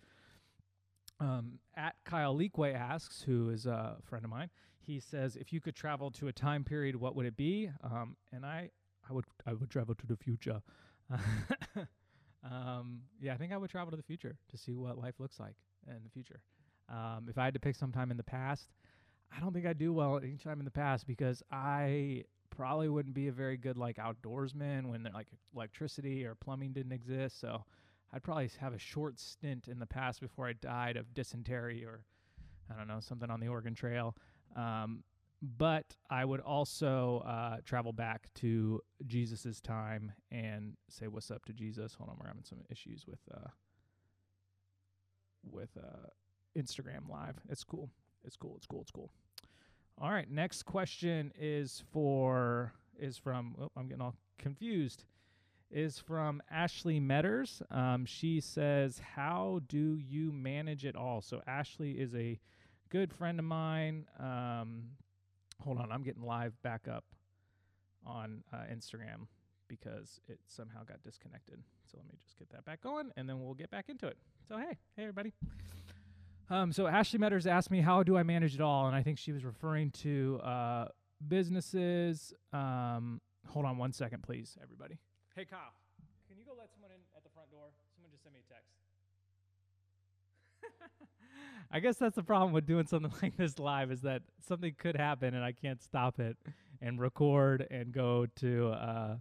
Um, 1.18 1.58
at 1.74 1.94
Kyle 2.04 2.36
Leakway 2.36 2.74
asks, 2.74 3.22
who 3.22 3.48
is 3.48 3.64
a 3.66 3.96
friend 4.04 4.24
of 4.24 4.30
mine, 4.30 4.50
he 4.78 5.00
says, 5.00 5.36
if 5.36 5.52
you 5.52 5.60
could 5.60 5.74
travel 5.74 6.10
to 6.12 6.28
a 6.28 6.32
time 6.32 6.62
period, 6.62 6.96
what 6.96 7.16
would 7.16 7.26
it 7.26 7.36
be? 7.36 7.70
Um, 7.82 8.16
and 8.32 8.44
I, 8.44 8.70
I 9.08 9.12
would, 9.14 9.24
I 9.46 9.54
would 9.54 9.70
travel 9.70 9.94
to 9.94 10.06
the 10.06 10.16
future. 10.16 10.60
Um, 12.50 13.02
yeah, 13.20 13.34
I 13.34 13.36
think 13.36 13.52
I 13.52 13.56
would 13.56 13.70
travel 13.70 13.90
to 13.90 13.96
the 13.96 14.02
future 14.02 14.36
to 14.50 14.56
see 14.56 14.74
what 14.74 14.98
life 14.98 15.14
looks 15.18 15.40
like 15.40 15.56
in 15.88 16.02
the 16.04 16.10
future. 16.10 16.40
Um, 16.88 17.26
if 17.28 17.38
I 17.38 17.44
had 17.44 17.54
to 17.54 17.60
pick 17.60 17.74
some 17.74 17.92
time 17.92 18.10
in 18.10 18.16
the 18.16 18.22
past, 18.22 18.68
I 19.36 19.40
don't 19.40 19.52
think 19.52 19.66
I'd 19.66 19.78
do 19.78 19.92
well 19.92 20.18
any 20.18 20.36
time 20.36 20.60
in 20.60 20.64
the 20.64 20.70
past 20.70 21.06
because 21.06 21.42
I 21.50 22.24
probably 22.50 22.88
wouldn't 22.88 23.14
be 23.14 23.28
a 23.28 23.32
very 23.32 23.56
good 23.56 23.76
like 23.76 23.96
outdoorsman 23.96 24.86
when 24.86 25.08
like 25.12 25.26
electricity 25.54 26.24
or 26.24 26.34
plumbing 26.34 26.72
didn't 26.72 26.92
exist. 26.92 27.40
So 27.40 27.64
I'd 28.12 28.22
probably 28.22 28.50
have 28.60 28.72
a 28.72 28.78
short 28.78 29.18
stint 29.18 29.68
in 29.68 29.78
the 29.78 29.86
past 29.86 30.20
before 30.20 30.46
I 30.46 30.52
died 30.52 30.96
of 30.96 31.12
dysentery 31.12 31.84
or 31.84 32.02
I 32.72 32.76
don't 32.76 32.88
know 32.88 33.00
something 33.00 33.30
on 33.30 33.40
the 33.40 33.48
Oregon 33.48 33.74
Trail. 33.74 34.16
Um, 34.54 35.02
but 35.42 35.96
I 36.10 36.24
would 36.24 36.40
also 36.40 37.22
uh, 37.26 37.58
travel 37.64 37.92
back 37.92 38.28
to 38.36 38.80
Jesus's 39.06 39.60
time 39.60 40.12
and 40.30 40.76
say 40.88 41.08
what's 41.08 41.30
up 41.30 41.44
to 41.46 41.52
Jesus. 41.52 41.94
Hold 41.94 42.10
on, 42.10 42.16
we're 42.20 42.28
having 42.28 42.44
some 42.44 42.60
issues 42.70 43.06
with 43.06 43.20
uh, 43.32 43.48
with 45.50 45.70
uh, 45.76 46.08
Instagram 46.58 47.08
Live. 47.08 47.36
It's 47.48 47.64
cool. 47.64 47.90
It's 48.24 48.36
cool. 48.36 48.54
It's 48.56 48.66
cool. 48.66 48.82
It's 48.82 48.90
cool. 48.90 49.10
All 50.00 50.10
right. 50.10 50.30
Next 50.30 50.64
question 50.64 51.32
is 51.38 51.82
for 51.92 52.72
is 52.98 53.18
from. 53.18 53.56
Oh, 53.60 53.70
I'm 53.76 53.88
getting 53.88 54.02
all 54.02 54.14
confused. 54.38 55.04
Is 55.70 55.98
from 55.98 56.42
Ashley 56.50 57.00
Metters. 57.00 57.60
Um, 57.74 58.04
she 58.04 58.40
says, 58.40 59.00
"How 59.14 59.60
do 59.66 59.96
you 59.96 60.32
manage 60.32 60.84
it 60.84 60.96
all?" 60.96 61.20
So 61.20 61.42
Ashley 61.46 61.92
is 61.92 62.14
a 62.14 62.38
good 62.88 63.12
friend 63.12 63.38
of 63.38 63.44
mine. 63.44 64.06
Um, 64.18 64.90
hold 65.62 65.78
on, 65.78 65.90
I'm 65.90 66.02
getting 66.02 66.22
live 66.22 66.60
back 66.62 66.88
up 66.88 67.04
on 68.04 68.44
uh, 68.52 68.64
Instagram 68.72 69.26
because 69.68 70.20
it 70.28 70.38
somehow 70.46 70.84
got 70.84 71.02
disconnected. 71.02 71.62
So 71.90 71.98
let 71.98 72.06
me 72.06 72.18
just 72.24 72.38
get 72.38 72.48
that 72.50 72.64
back 72.64 72.82
going, 72.82 73.10
and 73.16 73.28
then 73.28 73.40
we'll 73.40 73.54
get 73.54 73.70
back 73.70 73.88
into 73.88 74.06
it. 74.06 74.16
So 74.48 74.56
hey, 74.58 74.78
hey 74.96 75.02
everybody. 75.02 75.32
Um, 76.48 76.72
so 76.72 76.86
Ashley 76.86 77.18
Metters 77.18 77.46
asked 77.46 77.70
me 77.70 77.80
how 77.80 78.02
do 78.02 78.16
I 78.16 78.22
manage 78.22 78.54
it 78.54 78.60
all, 78.60 78.86
and 78.86 78.94
I 78.94 79.02
think 79.02 79.18
she 79.18 79.32
was 79.32 79.44
referring 79.44 79.90
to 80.02 80.40
uh, 80.44 80.88
businesses. 81.26 82.32
Um, 82.52 83.20
hold 83.48 83.66
on 83.66 83.78
one 83.78 83.92
second, 83.92 84.22
please, 84.22 84.56
everybody. 84.62 84.98
Hey 85.34 85.44
Kyle, 85.44 85.74
can 86.28 86.38
you 86.38 86.44
go 86.44 86.52
let 86.56 86.72
someone 86.72 86.92
in 86.92 87.00
at 87.16 87.24
the 87.24 87.30
front 87.30 87.50
door? 87.50 87.70
Someone 87.94 88.12
just 88.12 88.22
sent 88.22 88.34
me 88.34 88.40
a 88.48 88.52
text. 88.52 88.70
I 91.70 91.80
guess 91.80 91.96
that's 91.96 92.14
the 92.16 92.22
problem 92.22 92.52
with 92.52 92.66
doing 92.66 92.86
something 92.86 93.12
like 93.22 93.36
this 93.36 93.58
live 93.58 93.90
is 93.90 94.02
that 94.02 94.22
something 94.46 94.74
could 94.78 94.96
happen 94.96 95.34
and 95.34 95.44
I 95.44 95.52
can't 95.52 95.82
stop 95.82 96.20
it 96.20 96.36
and 96.80 97.00
record 97.00 97.66
and 97.70 97.92
go 97.92 98.26
to 98.36 98.68
uh, 98.70 99.16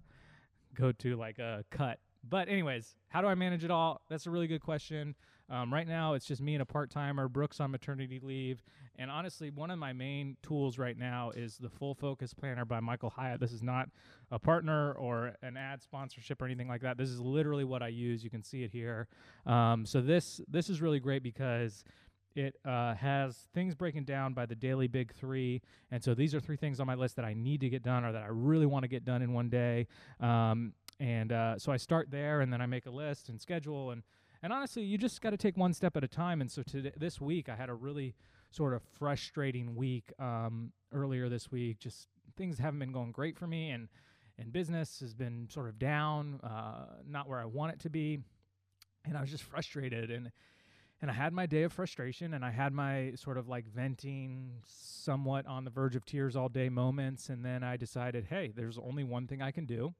go 0.74 0.92
to 0.92 1.16
like 1.16 1.40
a 1.40 1.64
cut. 1.72 2.00
But 2.28 2.50
anyways, 2.50 2.96
how 3.10 3.22
do 3.22 3.28
I 3.28 3.36
manage 3.36 3.64
it 3.64 3.72
all? 3.72 4.02
That's 4.10 4.26
a 4.26 4.32
really 4.32 4.48
good 4.48 4.62
question. 4.62 5.16
Um, 5.50 5.72
right 5.72 5.88
now, 5.88 6.14
it's 6.14 6.26
just 6.26 6.42
me 6.42 6.56
and 6.56 6.62
a 6.62 6.66
part 6.66 6.90
timer. 6.90 7.28
Brooks 7.28 7.60
on 7.60 7.72
maternity 7.72 8.20
leave, 8.22 8.64
and 8.98 9.12
honestly, 9.12 9.50
one 9.50 9.70
of 9.70 9.78
my 9.78 9.94
main 9.94 10.38
tools 10.42 10.78
right 10.78 10.98
now 10.98 11.32
is 11.36 11.58
the 11.58 11.70
Full 11.70 11.94
Focus 11.94 12.34
Planner 12.34 12.66
by 12.66 12.80
Michael 12.80 13.12
Hyatt. 13.12 13.40
This 13.40 13.52
is 13.52 13.62
not 13.62 13.90
a 14.32 14.40
partner 14.40 14.94
or 14.94 15.34
an 15.44 15.56
ad 15.56 15.84
sponsorship 15.84 16.42
or 16.42 16.46
anything 16.46 16.68
like 16.68 16.82
that. 16.82 16.98
This 16.98 17.10
is 17.10 17.20
literally 17.20 17.64
what 17.64 17.84
I 17.84 17.90
use. 17.90 18.24
You 18.24 18.30
can 18.30 18.44
see 18.44 18.64
it 18.64 18.72
here. 18.72 19.08
Um, 19.46 19.86
so 19.86 20.02
this 20.02 20.42
this 20.48 20.70
is 20.70 20.82
really 20.82 21.00
great 21.00 21.22
because 21.22 21.84
it 22.36 22.56
uh, 22.66 22.96
has 22.96 23.48
things 23.54 23.76
breaking 23.76 24.04
down 24.04 24.34
by 24.34 24.46
the 24.46 24.56
daily 24.56 24.88
big 24.88 25.14
three. 25.14 25.62
And 25.92 26.04
so 26.04 26.14
these 26.14 26.36
are 26.36 26.40
three 26.40 26.58
things 26.58 26.80
on 26.80 26.88
my 26.88 26.96
list 26.96 27.16
that 27.16 27.24
I 27.24 27.34
need 27.34 27.62
to 27.62 27.70
get 27.70 27.82
done 27.82 28.04
or 28.04 28.12
that 28.12 28.24
I 28.24 28.28
really 28.30 28.66
want 28.66 28.84
to 28.84 28.90
get 28.90 29.06
done 29.06 29.22
in 29.22 29.32
one 29.32 29.50
day. 29.50 29.88
Um, 30.20 30.74
and 31.00 31.32
uh, 31.32 31.58
so 31.58 31.72
I 31.72 31.78
start 31.78 32.12
there 32.12 32.42
and 32.42 32.52
then 32.52 32.62
I 32.62 32.66
make 32.66 32.88
a 32.88 32.92
list 32.92 33.30
and 33.30 33.40
schedule. 33.40 33.92
And, 33.92 34.04
and 34.46 34.54
honestly, 34.54 34.84
you 34.84 35.00
just 35.00 35.22
got 35.22 35.32
to 35.32 35.38
take 35.38 35.58
one 35.58 35.74
step 35.74 35.98
at 35.98 36.04
a 36.04 36.08
time. 36.08 36.40
And 36.40 36.52
so 36.52 36.62
today, 36.62 36.92
this 36.96 37.20
week, 37.20 37.50
I 37.50 37.56
had 37.56 37.68
a 37.68 37.74
really 37.74 38.14
sort 38.52 38.76
of 38.76 38.84
frustrating 39.00 39.76
week 39.76 40.14
um, 40.20 40.72
earlier 40.94 41.30
this 41.30 41.52
week. 41.52 41.80
Just 41.80 42.08
things 42.38 42.60
haven't 42.60 42.78
been 42.78 42.92
going 42.92 43.12
great 43.12 43.40
for 43.40 43.48
me. 43.48 43.72
And 43.72 43.90
and 44.38 44.54
business 44.54 45.00
has 45.00 45.16
been 45.16 45.48
sort 45.50 45.68
of 45.68 45.80
down, 45.80 46.42
uh, 46.44 46.86
not 47.08 47.28
where 47.28 47.40
I 47.40 47.46
want 47.46 47.74
it 47.74 47.80
to 47.80 47.90
be, 47.90 48.20
and 49.04 49.18
I 49.18 49.22
was 49.22 49.32
just 49.32 49.44
frustrated 49.44 50.12
and 50.12 50.32
and 51.02 51.10
I 51.10 51.16
had 51.16 51.34
my 51.34 51.48
day 51.48 51.64
of 51.64 51.74
frustration 51.74 52.36
and 52.36 52.46
I 52.46 52.52
had 52.52 52.72
my 52.72 53.14
sort 53.16 53.40
of 53.40 53.48
like 53.48 53.66
venting, 53.66 54.62
somewhat 54.68 55.48
on 55.48 55.66
the 55.66 55.72
verge 55.72 55.96
of 55.96 56.06
tears 56.06 56.36
all 56.36 56.50
day 56.50 56.70
moments. 56.70 57.30
And 57.30 57.44
then 57.44 57.64
I 57.64 57.78
decided, 57.78 58.28
hey, 58.30 58.54
there's 58.56 58.78
only 58.78 59.04
one 59.04 59.26
thing 59.26 59.42
I 59.42 59.50
can 59.50 59.66
do 59.66 59.96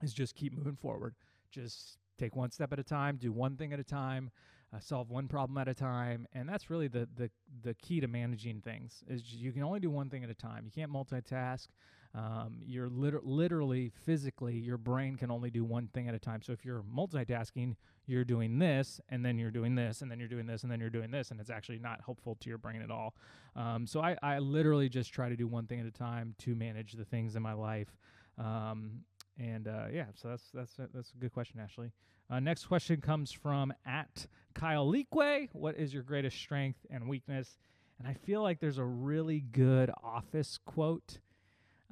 is 0.00 0.14
just 0.14 0.36
keep 0.36 0.56
moving 0.56 0.76
forward. 0.76 1.16
Just 1.50 1.98
take 2.18 2.36
one 2.36 2.50
step 2.50 2.72
at 2.72 2.78
a 2.78 2.84
time, 2.84 3.16
do 3.16 3.32
one 3.32 3.56
thing 3.56 3.72
at 3.72 3.80
a 3.80 3.84
time, 3.84 4.30
uh, 4.74 4.80
solve 4.80 5.10
one 5.10 5.28
problem 5.28 5.56
at 5.58 5.68
a 5.68 5.74
time. 5.74 6.26
And 6.32 6.48
that's 6.48 6.70
really 6.70 6.88
the, 6.88 7.08
the, 7.16 7.30
the 7.62 7.74
key 7.74 8.00
to 8.00 8.08
managing 8.08 8.60
things 8.60 9.02
is 9.08 9.32
you 9.32 9.52
can 9.52 9.62
only 9.62 9.80
do 9.80 9.90
one 9.90 10.10
thing 10.10 10.24
at 10.24 10.30
a 10.30 10.34
time. 10.34 10.64
You 10.64 10.70
can't 10.70 10.92
multitask. 10.92 11.68
Um, 12.14 12.60
you're 12.64 12.88
liter- 12.88 13.20
literally, 13.22 13.92
physically, 14.04 14.56
your 14.56 14.78
brain 14.78 15.16
can 15.16 15.30
only 15.30 15.50
do 15.50 15.64
one 15.64 15.88
thing 15.88 16.08
at 16.08 16.14
a 16.14 16.18
time. 16.18 16.40
So 16.42 16.52
if 16.52 16.64
you're 16.64 16.82
multitasking, 16.82 17.76
you're 18.06 18.24
doing 18.24 18.58
this, 18.58 19.00
and 19.10 19.24
then 19.24 19.38
you're 19.38 19.50
doing 19.50 19.74
this, 19.74 20.00
and 20.00 20.10
then 20.10 20.18
you're 20.18 20.28
doing 20.28 20.46
this, 20.46 20.62
and 20.62 20.72
then 20.72 20.80
you're 20.80 20.88
doing 20.88 21.10
this, 21.10 21.30
and 21.30 21.38
it's 21.38 21.50
actually 21.50 21.78
not 21.78 22.00
helpful 22.04 22.36
to 22.40 22.48
your 22.48 22.58
brain 22.58 22.80
at 22.80 22.90
all. 22.90 23.14
Um, 23.54 23.86
so 23.86 24.00
I, 24.00 24.16
I 24.22 24.38
literally 24.38 24.88
just 24.88 25.12
try 25.12 25.28
to 25.28 25.36
do 25.36 25.46
one 25.46 25.66
thing 25.66 25.80
at 25.80 25.86
a 25.86 25.90
time 25.90 26.34
to 26.38 26.54
manage 26.54 26.92
the 26.94 27.04
things 27.04 27.36
in 27.36 27.42
my 27.42 27.52
life. 27.52 27.94
Um, 28.38 29.04
and 29.38 29.68
uh, 29.68 29.86
yeah, 29.92 30.06
so 30.14 30.28
that's 30.28 30.44
that's 30.52 30.78
a, 30.78 30.88
that's 30.92 31.12
a 31.12 31.18
good 31.18 31.32
question, 31.32 31.60
Ashley. 31.60 31.92
Uh, 32.30 32.40
next 32.40 32.66
question 32.66 33.00
comes 33.00 33.32
from 33.32 33.72
at 33.86 34.26
Kyle 34.54 34.86
Leakway. 34.86 35.48
What 35.52 35.76
is 35.76 35.94
your 35.94 36.02
greatest 36.02 36.36
strength 36.36 36.80
and 36.90 37.08
weakness? 37.08 37.56
And 37.98 38.06
I 38.06 38.14
feel 38.14 38.42
like 38.42 38.60
there's 38.60 38.78
a 38.78 38.84
really 38.84 39.40
good 39.40 39.90
office 40.02 40.58
quote 40.64 41.18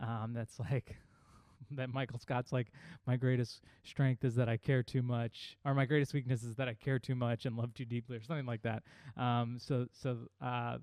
um, 0.01 0.33
that's 0.35 0.59
like 0.61 0.97
that 1.73 1.93
Michael 1.93 2.19
Scott's 2.19 2.53
like 2.53 2.69
my 3.07 3.17
greatest 3.17 3.63
strength 3.85 4.25
is 4.25 4.35
that 4.37 4.49
I 4.49 4.57
care 4.57 4.83
too 4.83 5.03
much, 5.03 5.57
or 5.65 5.75
my 5.75 5.87
greatest 5.87 6.13
weakness 6.15 6.43
is 6.43 6.57
that 6.57 6.69
I 6.69 6.75
care 6.75 6.99
too 6.99 7.15
much 7.15 7.47
and 7.47 7.57
love 7.57 7.73
too 7.75 7.85
deeply, 7.85 8.17
or 8.17 8.23
something 8.23 8.47
like 8.47 8.63
that. 8.63 8.83
Um, 9.17 9.59
so 9.59 9.87
so 9.93 10.19
uh, 10.43 10.79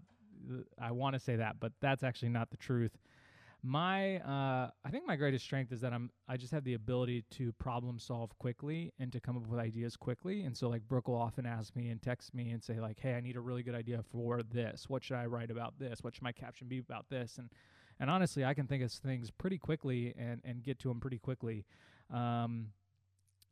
I 0.82 0.92
want 0.92 1.14
to 1.14 1.20
say 1.20 1.36
that, 1.36 1.60
but 1.60 1.72
that's 1.80 2.04
actually 2.04 2.30
not 2.30 2.50
the 2.50 2.58
truth. 2.58 2.98
My 3.66 4.18
uh, 4.18 4.70
I 4.84 4.90
think 4.92 5.08
my 5.08 5.16
greatest 5.16 5.46
strength 5.46 5.72
is 5.72 5.80
that 5.82 5.94
I'm 5.94 6.12
I 6.28 6.36
just 6.36 6.52
have 6.52 6.66
the 6.66 6.74
ability 6.74 7.24
to 7.32 7.54
problem 7.54 7.98
solve 7.98 8.38
quickly 8.38 8.92
and 9.00 9.10
to 9.14 9.22
come 9.22 9.38
up 9.38 9.48
with 9.48 9.58
ideas 9.58 9.96
quickly. 9.96 10.44
And 10.44 10.56
so 10.56 10.68
like 10.68 10.82
Brooke 10.86 11.08
will 11.08 11.16
often 11.16 11.46
ask 11.46 11.74
me 11.74 11.88
and 11.88 12.02
text 12.02 12.34
me 12.34 12.52
and 12.52 12.62
say 12.62 12.82
like, 12.82 13.00
"Hey, 13.00 13.14
I 13.14 13.22
need 13.22 13.38
a 13.38 13.40
really 13.40 13.64
good 13.64 13.74
idea 13.74 14.04
for 14.12 14.44
this. 14.44 14.90
What 14.90 15.02
should 15.02 15.16
I 15.16 15.28
write 15.28 15.50
about 15.50 15.80
this? 15.80 16.04
What 16.04 16.14
should 16.14 16.24
my 16.24 16.34
caption 16.34 16.68
be 16.68 16.80
about 16.80 17.06
this?" 17.10 17.38
And 17.38 17.50
and 18.02 18.10
honestly, 18.10 18.44
I 18.44 18.54
can 18.54 18.68
think 18.68 18.84
of 18.84 18.92
things 18.92 19.32
pretty 19.32 19.58
quickly 19.58 20.14
and 20.18 20.42
and 20.44 20.62
get 20.62 20.78
to 20.80 20.90
them 20.90 21.00
pretty 21.00 21.20
quickly. 21.20 21.66
Um, 22.14 22.74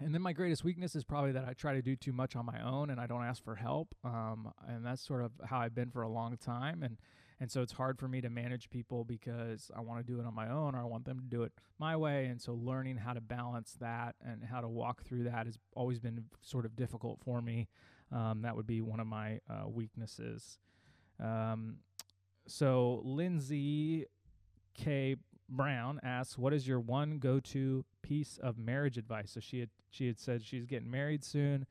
and 0.02 0.14
then 0.14 0.22
my 0.22 0.34
greatest 0.34 0.64
weakness 0.66 0.94
is 0.94 1.06
probably 1.06 1.32
that 1.32 1.46
I 1.48 1.54
try 1.54 1.74
to 1.74 1.82
do 1.82 1.96
too 1.96 2.12
much 2.12 2.36
on 2.36 2.46
my 2.46 2.62
own 2.62 2.90
and 2.90 3.00
I 3.00 3.06
don't 3.08 3.24
ask 3.24 3.42
for 3.44 3.56
help. 3.56 3.96
Um, 4.04 4.52
and 4.68 4.86
that's 4.86 5.06
sort 5.06 5.24
of 5.24 5.32
how 5.46 5.60
I've 5.60 5.76
been 5.76 5.92
for 5.92 6.02
a 6.02 6.10
long 6.10 6.38
time. 6.38 6.82
And 6.82 6.98
and 7.42 7.52
so 7.52 7.64
it's 7.64 7.72
hard 7.72 7.98
for 7.98 8.08
me 8.08 8.22
to 8.22 8.30
manage 8.30 8.70
people 8.70 9.04
because 9.04 9.72
I 9.76 9.82
want 9.82 10.06
to 10.06 10.14
do 10.14 10.20
it 10.20 10.28
on 10.28 10.36
my 10.36 10.48
own 10.48 10.76
or 10.76 10.80
I 10.80 10.84
want 10.84 11.06
them 11.06 11.18
to 11.20 11.26
do 11.26 11.42
it 11.42 11.52
my 11.80 11.98
way. 11.98 12.28
And 12.28 12.40
so 12.40 12.54
learning 12.54 12.98
how 12.98 13.14
to 13.14 13.20
balance 13.20 13.76
that 13.82 14.16
and 14.24 14.44
how 14.44 14.62
to 14.62 14.68
walk 14.70 15.02
through 15.02 15.24
that 15.24 15.48
has 15.48 15.58
always 15.76 16.00
been 16.00 16.26
sort 16.44 16.66
of 16.66 16.76
difficult 16.76 17.20
for 17.26 17.42
me. 17.42 17.68
Um, 18.12 18.44
that 18.44 18.56
would 18.56 18.68
be 18.68 18.82
one 18.82 19.00
of 19.00 19.08
my 19.08 19.40
uh, 19.50 19.68
weaknesses. 19.68 20.60
Um, 21.20 21.78
so 22.46 23.02
Lindsay 23.04 24.06
K. 24.76 25.16
Brown 25.50 26.00
asks, 26.04 26.38
"What 26.38 26.54
is 26.54 26.68
your 26.68 26.80
one 26.80 27.18
go-to 27.18 27.84
piece 28.04 28.38
of 28.38 28.58
marriage 28.58 28.98
advice?" 28.98 29.32
So 29.32 29.40
she 29.40 29.60
had 29.60 29.70
she 29.90 30.08
had 30.08 30.20
said 30.20 30.44
she's 30.44 30.66
getting 30.66 30.90
married 30.90 31.24
soon, 31.24 31.66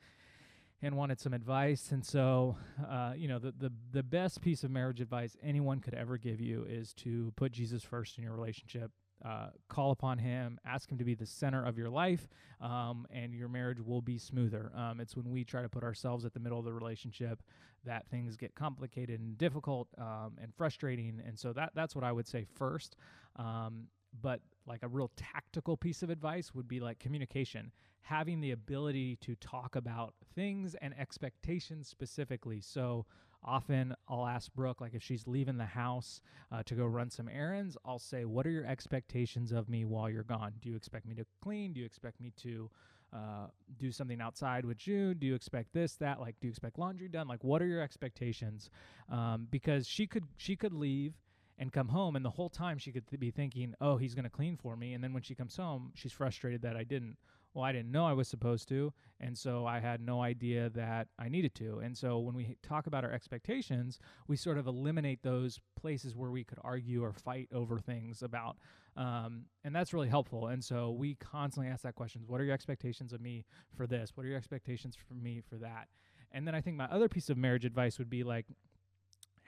and 0.83 0.97
wanted 0.97 1.21
some 1.21 1.35
advice. 1.35 1.93
And 1.93 2.05
so, 2.05 2.57
uh, 2.89 3.13
you 3.17 3.29
know, 3.29 3.39
the, 3.39 3.53
the 3.53 3.73
the 3.93 4.03
best 4.03 4.41
piece 4.41 4.65
of 4.65 4.71
marriage 4.71 5.01
advice 5.01 5.37
anyone 5.43 5.81
could 5.81 5.95
ever 5.95 6.17
give 6.17 6.41
you 6.41 6.65
is 6.69 6.93
to 6.95 7.33
put 7.37 7.53
Jesus 7.53 7.83
first 7.83 8.19
in 8.19 8.25
your 8.25 8.33
relationship. 8.33 8.91
Uh, 9.23 9.49
call 9.69 9.91
upon 9.91 10.17
Him, 10.17 10.59
ask 10.65 10.91
Him 10.91 10.97
to 10.97 11.05
be 11.05 11.15
the 11.15 11.27
center 11.27 11.63
of 11.63 11.77
your 11.77 11.91
life, 11.91 12.27
um, 12.59 13.07
and 13.11 13.35
your 13.35 13.49
marriage 13.49 13.79
will 13.79 14.01
be 14.01 14.17
smoother. 14.17 14.73
Um, 14.75 14.99
it's 14.99 15.15
when 15.15 15.31
we 15.31 15.45
try 15.45 15.61
to 15.61 15.69
put 15.69 15.85
ourselves 15.85 16.25
at 16.25 16.33
the 16.33 16.41
middle 16.41 16.59
of 16.59 16.65
the 16.65 16.73
relationship 16.73 17.43
that 17.85 18.07
things 18.09 18.39
get 18.39 18.55
complicated 18.55 19.21
and 19.21 19.37
difficult 19.37 19.89
um, 19.99 20.39
and 20.41 20.55
frustrating. 20.55 21.21
And 21.27 21.39
so 21.39 21.53
that 21.53 21.73
that's 21.75 21.95
what 21.95 22.03
I 22.03 22.13
would 22.13 22.27
say 22.27 22.47
first. 22.55 22.97
Um, 23.37 23.89
but 24.23 24.40
like 24.67 24.83
a 24.83 24.88
real 24.88 25.11
tactical 25.17 25.76
piece 25.76 26.02
of 26.02 26.11
advice 26.11 26.55
would 26.55 26.69
be 26.69 26.81
like 26.81 26.99
communication 26.99 27.73
having 28.02 28.40
the 28.40 28.50
ability 28.50 29.17
to 29.17 29.35
talk 29.37 29.76
about 29.76 30.14
things 30.35 30.75
and 30.81 30.95
expectations 30.99 31.88
specifically 31.88 32.61
so 32.61 33.07
often 33.43 33.95
i'll 34.09 34.26
ask 34.26 34.52
brooke 34.55 34.81
like 34.81 34.95
if 34.95 35.02
she's 35.02 35.26
leaving 35.26 35.57
the 35.57 35.64
house 35.64 36.21
uh, 36.52 36.62
to 36.62 36.75
go 36.75 36.85
run 36.85 37.11
some 37.11 37.29
errands 37.29 37.76
i'll 37.85 37.99
say 37.99 38.25
what 38.25 38.47
are 38.47 38.50
your 38.50 38.67
expectations 38.67 39.52
of 39.52 39.69
me 39.69 39.85
while 39.85 40.11
you're 40.11 40.23
gone 40.23 40.52
do 40.61 40.69
you 40.69 40.76
expect 40.76 41.07
me 41.07 41.14
to 41.14 41.25
clean 41.43 41.73
do 41.73 41.81
you 41.81 41.87
expect 41.87 42.21
me 42.21 42.33
to 42.37 42.71
uh, 43.12 43.47
do 43.79 43.90
something 43.90 44.21
outside 44.21 44.64
with 44.64 44.76
June? 44.76 45.17
Do 45.19 45.26
you 45.26 45.35
expect 45.35 45.73
this, 45.73 45.95
that? 45.97 46.21
Like, 46.21 46.37
do 46.40 46.47
you 46.47 46.50
expect 46.50 46.79
laundry 46.79 47.09
done? 47.09 47.26
Like, 47.26 47.43
what 47.43 47.61
are 47.61 47.67
your 47.67 47.83
expectations? 47.83 48.71
Um, 49.11 49.49
because 49.50 49.88
she 49.88 50.07
could 50.07 50.25
she 50.37 50.55
could 50.55 50.73
leave 50.73 51.14
and 51.61 51.73
come 51.73 51.88
home, 51.88 52.17
and 52.17 52.25
the 52.25 52.31
whole 52.31 52.49
time 52.49 52.79
she 52.79 52.90
could 52.90 53.07
th- 53.07 53.21
be 53.21 53.31
thinking, 53.31 53.75
"Oh, 53.81 53.97
he's 53.97 54.14
going 54.14 54.25
to 54.25 54.31
clean 54.31 54.57
for 54.57 54.76
me," 54.76 54.95
and 54.95 55.05
then 55.05 55.12
when 55.12 55.23
she 55.23 55.37
comes 55.37 55.57
home, 55.57 55.93
she's 55.95 56.12
frustrated 56.12 56.62
that 56.62 56.76
I 56.76 56.83
didn't. 56.83 57.17
Well, 57.55 57.64
I 57.64 57.73
didn't 57.73 57.90
know 57.90 58.07
I 58.07 58.12
was 58.12 58.29
supposed 58.29 58.69
to, 58.69 58.93
and 59.21 59.37
so 59.37 59.67
I 59.67 59.81
had 59.81 60.00
no 60.00 60.23
idea 60.23 60.71
that 60.71 61.09
I 61.19 61.29
needed 61.29 61.55
to. 61.57 61.81
And 61.81 61.97
so 61.97 62.19
when 62.19 62.35
we 62.35 62.57
talk 62.62 62.87
about 62.87 63.05
our 63.05 63.11
expectations, 63.12 63.99
we 64.29 64.37
sort 64.37 64.57
of 64.57 64.69
eliminate 64.69 65.23
those 65.23 65.61
places 65.75 66.17
where 66.17 66.31
we 66.31 66.45
could 66.45 66.59
argue 66.62 67.02
or 67.02 67.12
fight 67.12 67.49
over 67.52 67.79
things 67.79 68.23
about 68.23 68.57
um, 68.97 69.45
and 69.64 69.75
that's 69.75 69.93
really 69.93 70.09
helpful. 70.09 70.49
And 70.49 70.62
so 70.62 70.90
we 70.90 71.14
constantly 71.14 71.71
ask 71.71 71.83
that 71.83 71.95
questions. 71.95 72.25
What 72.26 72.40
are 72.40 72.45
your 72.45 72.55
expectations 72.55 73.12
of 73.12 73.21
me 73.21 73.45
for 73.75 73.87
this? 73.87 74.12
What 74.14 74.26
are 74.26 74.29
your 74.29 74.37
expectations 74.37 74.97
for 74.97 75.14
me 75.14 75.40
for 75.49 75.57
that? 75.57 75.88
And 76.33 76.47
then 76.47 76.55
I 76.55 76.61
think 76.61 76.76
my 76.76 76.87
other 76.87 77.09
piece 77.09 77.31
of 77.31 77.37
marriage 77.37 77.64
advice 77.64 77.99
would 77.99 78.11
be 78.11 78.23
like 78.23 78.47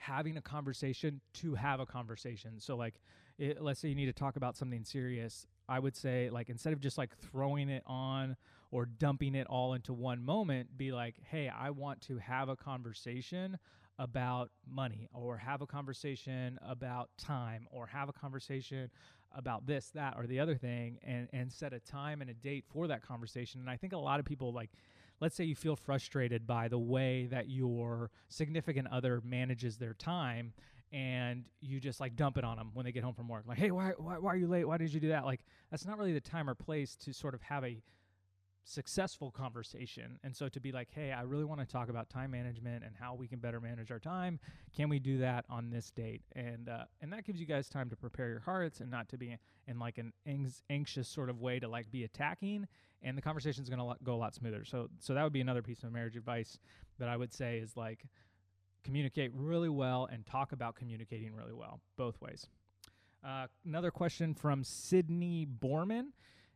having 0.03 0.37
a 0.37 0.41
conversation 0.41 1.21
to 1.33 1.55
have 1.55 1.79
a 1.79 1.85
conversation. 1.85 2.59
So 2.59 2.75
like 2.75 2.95
it, 3.37 3.61
let's 3.61 3.79
say 3.79 3.89
you 3.89 3.95
need 3.95 4.07
to 4.07 4.13
talk 4.13 4.35
about 4.35 4.55
something 4.57 4.83
serious. 4.83 5.47
I 5.69 5.79
would 5.79 5.95
say 5.95 6.29
like 6.29 6.49
instead 6.49 6.73
of 6.73 6.81
just 6.81 6.97
like 6.97 7.17
throwing 7.17 7.69
it 7.69 7.83
on 7.87 8.35
or 8.71 8.85
dumping 8.85 9.35
it 9.35 9.47
all 9.47 9.73
into 9.73 9.93
one 9.93 10.23
moment, 10.23 10.77
be 10.77 10.91
like, 10.91 11.15
"Hey, 11.29 11.49
I 11.49 11.69
want 11.69 12.01
to 12.01 12.17
have 12.17 12.49
a 12.49 12.55
conversation 12.55 13.57
about 13.99 14.51
money 14.67 15.07
or 15.13 15.37
have 15.37 15.61
a 15.61 15.67
conversation 15.67 16.57
about 16.61 17.09
time 17.17 17.67
or 17.71 17.87
have 17.87 18.09
a 18.09 18.13
conversation 18.13 18.89
about 19.35 19.65
this, 19.65 19.89
that, 19.93 20.15
or 20.17 20.27
the 20.27 20.39
other 20.39 20.55
thing 20.55 20.99
and, 21.03 21.27
and 21.31 21.51
set 21.51 21.73
a 21.73 21.79
time 21.79 22.21
and 22.21 22.29
a 22.29 22.33
date 22.33 22.65
for 22.71 22.87
that 22.87 23.01
conversation. 23.01 23.61
And 23.61 23.69
I 23.69 23.77
think 23.77 23.93
a 23.93 23.97
lot 23.97 24.19
of 24.19 24.25
people 24.25 24.51
like, 24.51 24.71
let's 25.23 25.37
say 25.37 25.45
you 25.45 25.55
feel 25.55 25.77
frustrated 25.77 26.45
by 26.45 26.67
the 26.67 26.77
way 26.77 27.27
that 27.31 27.47
your 27.47 28.11
significant 28.27 28.89
other 28.91 29.21
manages 29.23 29.77
their 29.77 29.93
time 29.93 30.51
and 30.91 31.47
you 31.61 31.79
just 31.79 32.01
like 32.01 32.17
dump 32.17 32.37
it 32.37 32.43
on 32.43 32.57
them 32.57 32.71
when 32.73 32.83
they 32.85 32.91
get 32.91 33.05
home 33.05 33.13
from 33.13 33.29
work. 33.29 33.45
Like, 33.47 33.57
hey, 33.57 33.71
why, 33.71 33.93
why, 33.95 34.17
why 34.17 34.33
are 34.33 34.35
you 34.35 34.47
late? 34.47 34.67
Why 34.67 34.77
did 34.77 34.93
you 34.93 34.99
do 34.99 35.07
that? 35.07 35.23
Like, 35.23 35.39
that's 35.71 35.85
not 35.85 35.97
really 35.97 36.11
the 36.11 36.19
time 36.19 36.49
or 36.49 36.55
place 36.55 36.97
to 36.97 37.13
sort 37.13 37.35
of 37.35 37.41
have 37.43 37.63
a 37.63 37.81
successful 38.65 39.31
conversation. 39.31 40.19
And 40.25 40.35
so 40.35 40.49
to 40.49 40.59
be 40.59 40.73
like, 40.73 40.89
hey, 40.93 41.13
I 41.13 41.21
really 41.21 41.45
want 41.45 41.61
to 41.61 41.65
talk 41.65 41.87
about 41.87 42.09
time 42.09 42.31
management 42.31 42.83
and 42.83 42.93
how 42.99 43.15
we 43.15 43.29
can 43.29 43.39
better 43.39 43.61
manage 43.61 43.91
our 43.91 43.99
time. 43.99 44.41
Can 44.75 44.89
we 44.89 44.99
do 44.99 45.19
that 45.19 45.45
on 45.49 45.69
this 45.69 45.89
date? 45.89 46.23
And 46.35 46.67
uh, 46.67 46.83
and 47.01 47.13
that 47.13 47.23
gives 47.23 47.39
you 47.39 47.45
guys 47.45 47.69
time 47.69 47.89
to 47.91 47.95
prepare 47.95 48.27
your 48.27 48.41
hearts 48.41 48.81
and 48.81 48.91
not 48.91 49.07
to 49.09 49.17
be 49.17 49.37
in 49.67 49.79
like 49.79 49.97
an 49.97 50.11
anxious 50.69 51.07
sort 51.07 51.29
of 51.29 51.39
way 51.39 51.59
to 51.59 51.69
like 51.69 51.89
be 51.91 52.03
attacking. 52.03 52.67
And 53.03 53.17
the 53.17 53.21
conversation 53.21 53.63
is 53.63 53.69
going 53.69 53.79
to 53.79 53.95
go 54.03 54.15
a 54.15 54.17
lot 54.17 54.33
smoother. 54.33 54.63
So 54.65 54.89
so 54.99 55.13
that 55.13 55.23
would 55.23 55.33
be 55.33 55.41
another 55.41 55.61
piece 55.61 55.83
of 55.83 55.91
marriage 55.91 56.15
advice 56.15 56.57
that 56.99 57.09
I 57.09 57.17
would 57.17 57.33
say 57.33 57.57
is 57.57 57.75
like 57.75 58.05
communicate 58.83 59.31
really 59.33 59.69
well 59.69 60.07
and 60.11 60.25
talk 60.25 60.51
about 60.51 60.75
communicating 60.75 61.33
really 61.33 61.53
well 61.53 61.79
both 61.97 62.19
ways. 62.21 62.47
Uh, 63.25 63.47
another 63.65 63.91
question 63.91 64.33
from 64.33 64.63
Sydney 64.63 65.47
Borman 65.59 66.07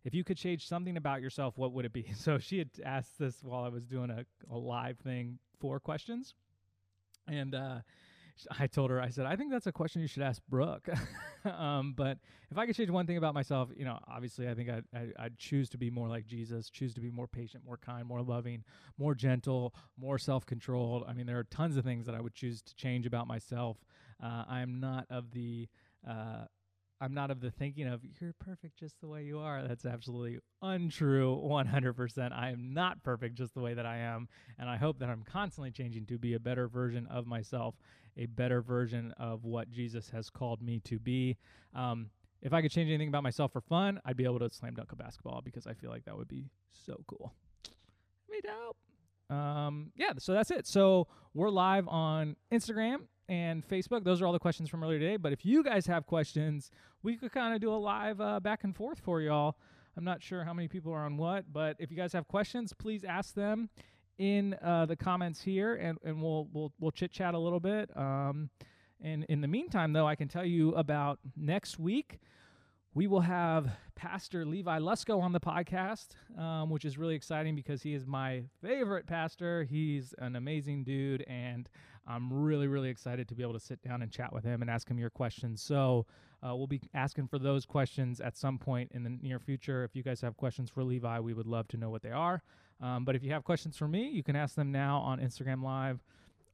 if 0.08 0.16
you 0.16 0.24
could 0.24 0.38
change 0.38 0.66
something 0.66 0.96
about 0.96 1.22
yourself, 1.22 1.58
what 1.58 1.74
would 1.74 1.84
it 1.84 1.92
be? 1.92 2.06
So 2.16 2.39
she 2.39 2.60
had 2.60 2.70
asked 2.86 3.20
this 3.20 3.44
while 3.44 3.66
I 3.66 3.68
was 3.68 3.84
doing 3.84 4.10
a, 4.10 4.25
a 4.50 4.58
live 4.58 4.98
thing, 5.00 5.38
four 5.60 5.82
questions. 5.82 6.34
And 7.27 7.54
uh, 7.54 7.80
I 8.60 8.67
told 8.67 8.91
her, 8.91 9.01
I 9.01 9.10
said, 9.10 9.25
I 9.25 9.36
think 9.36 9.51
that's 9.51 9.67
a 9.67 9.72
question 9.72 10.01
you 10.01 10.08
should 10.08 10.24
ask 10.24 10.41
Brooke. 10.50 10.88
um, 11.46 11.94
but 11.96 12.17
if 12.51 12.58
I 12.58 12.65
could 12.65 12.75
change 12.75 12.89
one 12.89 13.08
thing 13.08 13.17
about 13.17 13.34
myself, 13.34 13.70
you 13.75 13.86
know, 13.86 13.98
obviously 14.08 14.48
I 14.48 14.53
think 14.53 14.70
I'd, 14.70 14.84
I, 14.94 15.25
I'd 15.25 15.38
choose 15.38 15.70
to 15.70 15.77
be 15.77 15.89
more 15.89 16.08
like 16.08 16.25
Jesus, 16.25 16.70
choose 16.70 16.94
to 16.96 17.01
be 17.01 17.10
more 17.10 17.27
patient, 17.27 17.63
more 17.65 17.77
kind, 17.77 18.06
more 18.06 18.22
loving, 18.22 18.63
more 18.98 19.15
gentle, 19.15 19.74
more 19.98 20.17
self 20.17 20.46
controlled. 20.46 21.03
I 21.08 21.13
mean, 21.13 21.25
there 21.25 21.39
are 21.39 21.46
tons 21.46 21.77
of 21.77 21.84
things 21.84 22.06
that 22.06 22.15
I 22.15 22.22
would 22.22 22.34
choose 22.34 22.62
to 22.63 22.75
change 22.75 23.06
about 23.06 23.27
myself. 23.27 23.77
Uh, 24.24 24.44
I 24.48 24.62
am 24.62 24.79
not 24.79 25.06
of 25.10 25.32
the. 25.32 25.67
Uh, 26.08 26.46
I'm 27.00 27.13
not 27.13 27.30
of 27.30 27.42
the 27.42 27.51
thinking 27.51 27.88
of 27.88 28.01
you're 28.20 28.34
perfect 28.39 28.80
just 28.80 29.00
the 29.01 29.08
way 29.08 29.24
you 29.24 29.39
are. 29.39 29.63
That's 29.68 29.86
absolutely 29.86 30.39
untrue 30.62 31.39
100%. 31.44 32.32
I 32.32 32.50
am 32.50 32.74
not 32.74 33.04
perfect 33.04 33.36
just 33.36 33.54
the 33.54 33.60
way 33.60 33.74
that 33.75 33.86
I 33.86 33.98
am. 33.98 34.27
And 34.58 34.70
I 34.70 34.77
hope 34.77 35.00
that 35.00 35.10
I'm 35.10 35.24
constantly 35.24 35.72
changing 35.72 36.08
to 36.08 36.18
be 36.18 36.34
a 36.34 36.39
better 36.39 36.68
version 36.68 37.06
of 37.08 37.27
myself, 37.27 37.75
a 38.18 38.25
better 38.25 38.62
version 38.62 39.13
of 39.20 39.44
what 39.44 39.70
Jesus 39.70 40.10
has 40.10 40.30
called 40.30 40.62
me 40.62 40.80
to 40.86 40.98
be. 40.98 41.38
Um, 41.75 42.10
if 42.42 42.54
I 42.54 42.62
could 42.62 42.72
change 42.72 42.89
anything 42.89 43.10
about 43.10 43.24
myself 43.24 43.51
for 43.51 43.62
fun, 43.62 44.00
I'd 44.06 44.18
be 44.18 44.25
able 44.25 44.39
to 44.39 44.50
slam 44.50 44.74
dunk 44.74 44.92
a 44.92 44.96
basketball 44.96 45.42
because 45.44 45.68
I 45.68 45.74
feel 45.74 45.89
like 45.89 46.06
that 46.06 46.18
would 46.18 46.27
be 46.27 46.46
so 46.86 47.04
cool. 47.08 47.34
Me 48.30 48.39
dope. 48.44 48.77
Um, 49.30 49.92
yeah, 49.96 50.14
so 50.18 50.34
that's 50.34 50.52
it. 50.52 50.68
So 50.68 51.08
we're 51.34 51.50
live 51.50 51.88
on 51.88 52.36
Instagram 52.52 53.02
and 53.30 53.68
Facebook. 53.68 54.04
Those 54.04 54.22
are 54.22 54.26
all 54.26 54.34
the 54.34 54.40
questions 54.40 54.70
from 54.70 54.84
earlier 54.84 55.00
today. 55.00 55.18
But 55.18 55.34
if 55.34 55.46
you 55.46 55.64
guys 55.64 55.86
have 55.88 56.06
questions, 56.06 56.72
we 57.04 57.18
could 57.18 57.32
kind 57.32 57.54
of 57.54 57.62
do 57.62 57.72
a 57.72 57.76
live 57.76 58.22
uh, 58.22 58.40
back 58.40 58.64
and 58.64 58.76
forth 58.76 59.00
for 59.00 59.22
y'all. 59.22 59.58
I'm 59.98 60.04
not 60.04 60.22
sure 60.22 60.44
how 60.44 60.54
many 60.54 60.68
people 60.68 60.94
are 60.94 61.06
on 61.06 61.18
what, 61.18 61.52
but 61.52 61.76
if 61.80 61.90
you 61.90 61.98
guys 61.98 62.14
have 62.14 62.28
questions, 62.28 62.72
please 62.72 63.04
ask 63.04 63.34
them 63.34 63.70
in 64.20 64.56
uh, 64.64 64.86
the 64.86 64.96
comments 64.96 65.42
here, 65.42 65.76
and, 65.76 65.98
and 66.04 66.22
we'll 66.22 66.48
we'll 66.54 66.72
we'll 66.80 66.92
chit 66.92 67.12
chat 67.12 67.34
a 67.34 67.40
little 67.40 67.60
bit. 67.60 67.90
Um, 67.98 68.50
and 69.02 69.26
in 69.26 69.42
the 69.42 69.48
meantime, 69.48 69.94
though, 69.94 70.08
I 70.08 70.16
can 70.16 70.28
tell 70.28 70.46
you 70.46 70.74
about 70.76 71.20
next 71.36 71.80
week. 71.80 72.20
We 72.98 73.06
will 73.06 73.22
have 73.22 73.70
Pastor 73.94 74.44
Levi 74.44 74.80
Lusko 74.80 75.22
on 75.22 75.32
the 75.32 75.39
podcast, 75.39 76.16
um, 76.36 76.72
which 76.72 76.84
is 76.84 76.98
really 76.98 77.13
exciting 77.13 77.56
because 77.56 77.84
he 77.84 77.94
is 77.94 78.08
my 78.08 78.42
favorite 78.60 79.06
pastor. 79.06 79.66
He's 79.66 80.16
an 80.18 80.36
amazing 80.36 80.84
dude, 80.84 81.24
and 81.27 81.70
I'm 82.08 82.34
really, 82.34 82.66
really 82.66 82.89
excited 82.89 83.27
to 83.27 83.36
be 83.36 83.44
able 83.44 83.54
to 83.54 83.60
sit 83.60 83.84
down 83.84 84.01
and 84.01 84.12
chat 84.12 84.34
with 84.34 84.44
him 84.44 84.63
and 84.63 84.72
ask 84.72 84.89
him 84.89 84.98
your 84.98 85.12
questions. 85.12 85.62
So 85.62 86.08
uh, 86.42 86.56
we'll 86.56 86.66
be 86.66 86.82
asking 86.96 87.27
for 87.27 87.38
those 87.38 87.68
questions 87.68 88.20
at 88.20 88.36
some 88.36 88.58
point 88.58 88.92
in 88.96 89.04
the 89.04 89.12
near 89.22 89.38
future. 89.38 89.84
If 89.84 89.96
you 89.96 90.01
guys 90.01 90.20
have 90.22 90.36
questions 90.36 90.72
for 90.72 90.84
Levi, 90.84 91.20
we 91.20 91.36
would 91.36 91.46
love 91.46 91.68
to 91.68 91.77
know 91.77 91.92
what 91.92 92.01
they 92.01 92.10
are. 92.10 92.42
Um, 92.82 93.06
but 93.06 93.16
if 93.16 93.24
you 93.24 93.32
have 93.32 93.44
questions 93.44 93.77
for 93.77 93.88
me, 93.88 94.10
you 94.10 94.24
can 94.24 94.36
ask 94.36 94.56
them 94.56 94.72
now 94.72 95.01
on 95.01 95.20
Instagram 95.20 95.62
Live 95.62 96.00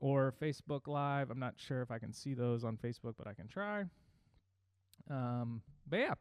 or 0.01 0.33
Facebook 0.41 0.87
Live. 0.87 1.31
I'm 1.31 1.39
not 1.39 1.53
sure 1.55 1.81
if 1.81 1.89
I 1.89 1.99
can 1.99 2.11
see 2.11 2.33
those 2.33 2.65
on 2.65 2.75
Facebook, 2.75 3.13
but 3.17 3.27
I 3.27 3.33
can 3.33 3.47
try. 3.47 3.85
Um, 5.09 5.61
but 5.87 5.99
yeah, 5.99 6.13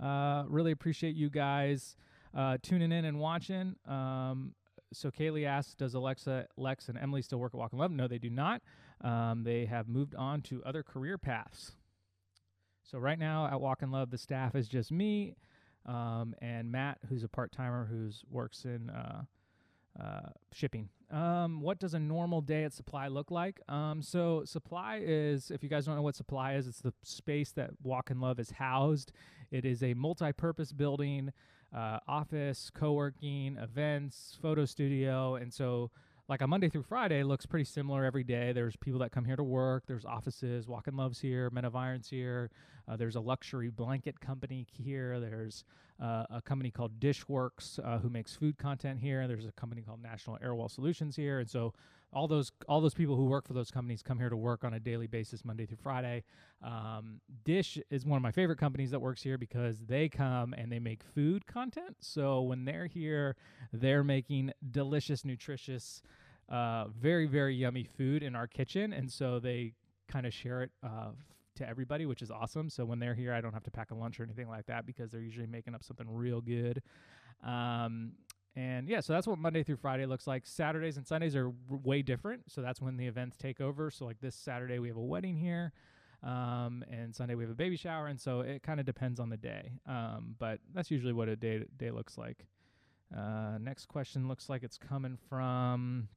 uh, 0.00 0.44
really 0.48 0.72
appreciate 0.72 1.14
you 1.14 1.30
guys 1.30 1.96
uh, 2.36 2.58
tuning 2.62 2.92
in 2.92 3.04
and 3.04 3.18
watching. 3.18 3.76
Um, 3.86 4.54
so 4.92 5.10
Kaylee 5.10 5.46
asks, 5.46 5.74
does 5.74 5.94
Alexa, 5.94 6.46
Lex, 6.56 6.88
and 6.88 6.98
Emily 6.98 7.22
still 7.22 7.38
work 7.38 7.54
at 7.54 7.58
Walk 7.58 7.72
in 7.72 7.78
Love? 7.78 7.90
No, 7.90 8.06
they 8.06 8.18
do 8.18 8.30
not. 8.30 8.62
Um, 9.00 9.42
they 9.44 9.66
have 9.66 9.88
moved 9.88 10.14
on 10.14 10.40
to 10.42 10.62
other 10.64 10.82
career 10.82 11.18
paths. 11.18 11.72
So 12.82 12.98
right 12.98 13.18
now 13.18 13.46
at 13.46 13.60
Walk 13.60 13.82
in 13.82 13.90
Love, 13.90 14.10
the 14.10 14.18
staff 14.18 14.54
is 14.54 14.68
just 14.68 14.92
me 14.92 15.34
um, 15.86 16.34
and 16.40 16.70
Matt, 16.70 16.98
who's 17.08 17.24
a 17.24 17.28
part 17.28 17.52
timer 17.52 17.86
who 17.86 18.10
works 18.30 18.64
in 18.64 18.90
uh, 18.90 19.22
uh, 20.00 20.30
shipping. 20.52 20.88
Um, 21.14 21.60
what 21.60 21.78
does 21.78 21.94
a 21.94 21.98
normal 22.00 22.40
day 22.40 22.64
at 22.64 22.72
Supply 22.72 23.06
look 23.06 23.30
like? 23.30 23.60
Um, 23.68 24.02
so 24.02 24.42
Supply 24.44 25.00
is, 25.00 25.52
if 25.52 25.62
you 25.62 25.68
guys 25.68 25.86
don't 25.86 25.94
know 25.94 26.02
what 26.02 26.16
Supply 26.16 26.54
is, 26.54 26.66
it's 26.66 26.80
the 26.80 26.92
space 27.04 27.52
that 27.52 27.70
Walk 27.84 28.10
in 28.10 28.20
Love 28.20 28.40
is 28.40 28.50
housed. 28.50 29.12
It 29.52 29.64
is 29.64 29.84
a 29.84 29.94
multi-purpose 29.94 30.72
building, 30.72 31.32
uh, 31.72 32.00
office, 32.08 32.68
co-working, 32.74 33.58
events, 33.62 34.36
photo 34.42 34.64
studio, 34.64 35.36
and 35.36 35.54
so 35.54 35.92
like 36.28 36.40
a 36.40 36.46
Monday 36.46 36.68
through 36.70 36.84
Friday 36.84 37.22
looks 37.22 37.44
pretty 37.44 37.64
similar 37.64 38.04
every 38.04 38.24
day. 38.24 38.52
There's 38.52 38.76
people 38.76 39.00
that 39.00 39.12
come 39.12 39.24
here 39.24 39.36
to 39.36 39.44
work. 39.44 39.84
There's 39.86 40.06
offices. 40.06 40.66
Walk 40.66 40.88
Love's 40.90 41.20
here. 41.20 41.50
Men 41.50 41.64
of 41.64 41.76
Iron's 41.76 42.08
here. 42.08 42.50
Uh, 42.88 42.96
there's 42.96 43.16
a 43.16 43.20
luxury 43.20 43.68
blanket 43.68 44.20
company 44.20 44.66
here. 44.72 45.20
There's 45.20 45.64
uh, 46.02 46.24
a 46.30 46.40
company 46.40 46.70
called 46.70 46.98
Dishworks 46.98 47.78
uh, 47.84 47.98
who 47.98 48.08
makes 48.08 48.34
food 48.34 48.56
content 48.56 49.00
here. 49.00 49.28
There's 49.28 49.46
a 49.46 49.52
company 49.52 49.82
called 49.82 50.02
National 50.02 50.38
Airwall 50.38 50.70
Solutions 50.70 51.14
here, 51.14 51.40
and 51.40 51.48
so 51.48 51.74
all 52.14 52.28
those 52.28 52.52
all 52.68 52.80
those 52.80 52.94
people 52.94 53.16
who 53.16 53.24
work 53.24 53.46
for 53.46 53.52
those 53.52 53.70
companies 53.70 54.02
come 54.02 54.18
here 54.18 54.28
to 54.28 54.36
work 54.36 54.64
on 54.64 54.74
a 54.74 54.80
daily 54.80 55.06
basis, 55.06 55.44
Monday 55.44 55.66
through 55.66 55.78
Friday. 55.82 56.24
Um, 56.62 57.20
Dish 57.44 57.78
is 57.90 58.06
one 58.06 58.16
of 58.16 58.22
my 58.22 58.30
favorite 58.30 58.58
companies 58.58 58.90
that 58.92 59.00
works 59.00 59.22
here 59.22 59.36
because 59.36 59.80
they 59.80 60.08
come 60.08 60.54
and 60.54 60.70
they 60.70 60.78
make 60.78 61.02
food 61.02 61.46
content. 61.46 61.96
So 62.00 62.42
when 62.42 62.64
they're 62.64 62.86
here, 62.86 63.36
they're 63.72 64.04
making 64.04 64.52
delicious, 64.70 65.24
nutritious, 65.24 66.02
uh, 66.48 66.86
very 66.88 67.26
very 67.26 67.54
yummy 67.54 67.84
food 67.84 68.22
in 68.22 68.34
our 68.36 68.46
kitchen, 68.46 68.92
and 68.92 69.10
so 69.10 69.38
they 69.38 69.74
kind 70.08 70.26
of 70.26 70.32
share 70.32 70.62
it 70.62 70.70
uh, 70.82 71.10
to 71.56 71.68
everybody, 71.68 72.06
which 72.06 72.22
is 72.22 72.30
awesome. 72.30 72.68
So 72.70 72.84
when 72.84 72.98
they're 72.98 73.14
here, 73.14 73.32
I 73.32 73.40
don't 73.40 73.52
have 73.52 73.62
to 73.64 73.70
pack 73.70 73.90
a 73.90 73.94
lunch 73.94 74.20
or 74.20 74.24
anything 74.24 74.48
like 74.48 74.66
that 74.66 74.86
because 74.86 75.10
they're 75.10 75.20
usually 75.20 75.46
making 75.46 75.74
up 75.74 75.82
something 75.82 76.06
real 76.08 76.40
good. 76.40 76.82
Um, 77.44 78.12
and 78.56 78.88
yeah, 78.88 79.00
so 79.00 79.12
that's 79.12 79.26
what 79.26 79.38
Monday 79.38 79.62
through 79.62 79.76
Friday 79.76 80.06
looks 80.06 80.26
like. 80.26 80.46
Saturdays 80.46 80.96
and 80.96 81.06
Sundays 81.06 81.34
are 81.34 81.52
way 81.68 82.02
different. 82.02 82.42
So 82.48 82.62
that's 82.62 82.80
when 82.80 82.96
the 82.96 83.06
events 83.06 83.36
take 83.36 83.60
over. 83.60 83.90
So 83.90 84.04
like 84.04 84.20
this 84.20 84.36
Saturday 84.36 84.78
we 84.78 84.88
have 84.88 84.96
a 84.96 85.02
wedding 85.02 85.36
here. 85.36 85.72
Um, 86.22 86.84
and 86.90 87.14
Sunday 87.14 87.34
we 87.34 87.44
have 87.44 87.50
a 87.50 87.56
baby 87.56 87.76
shower, 87.76 88.06
and 88.06 88.18
so 88.18 88.40
it 88.40 88.62
kind 88.62 88.80
of 88.80 88.86
depends 88.86 89.20
on 89.20 89.28
the 89.28 89.36
day. 89.36 89.72
Um, 89.86 90.36
but 90.38 90.58
that's 90.72 90.90
usually 90.90 91.12
what 91.12 91.28
a 91.28 91.36
day 91.36 91.64
day 91.76 91.90
looks 91.90 92.16
like. 92.16 92.46
Uh, 93.14 93.58
next 93.60 93.86
question 93.86 94.26
looks 94.26 94.48
like 94.48 94.62
it's 94.62 94.78
coming 94.78 95.18
from 95.28 96.08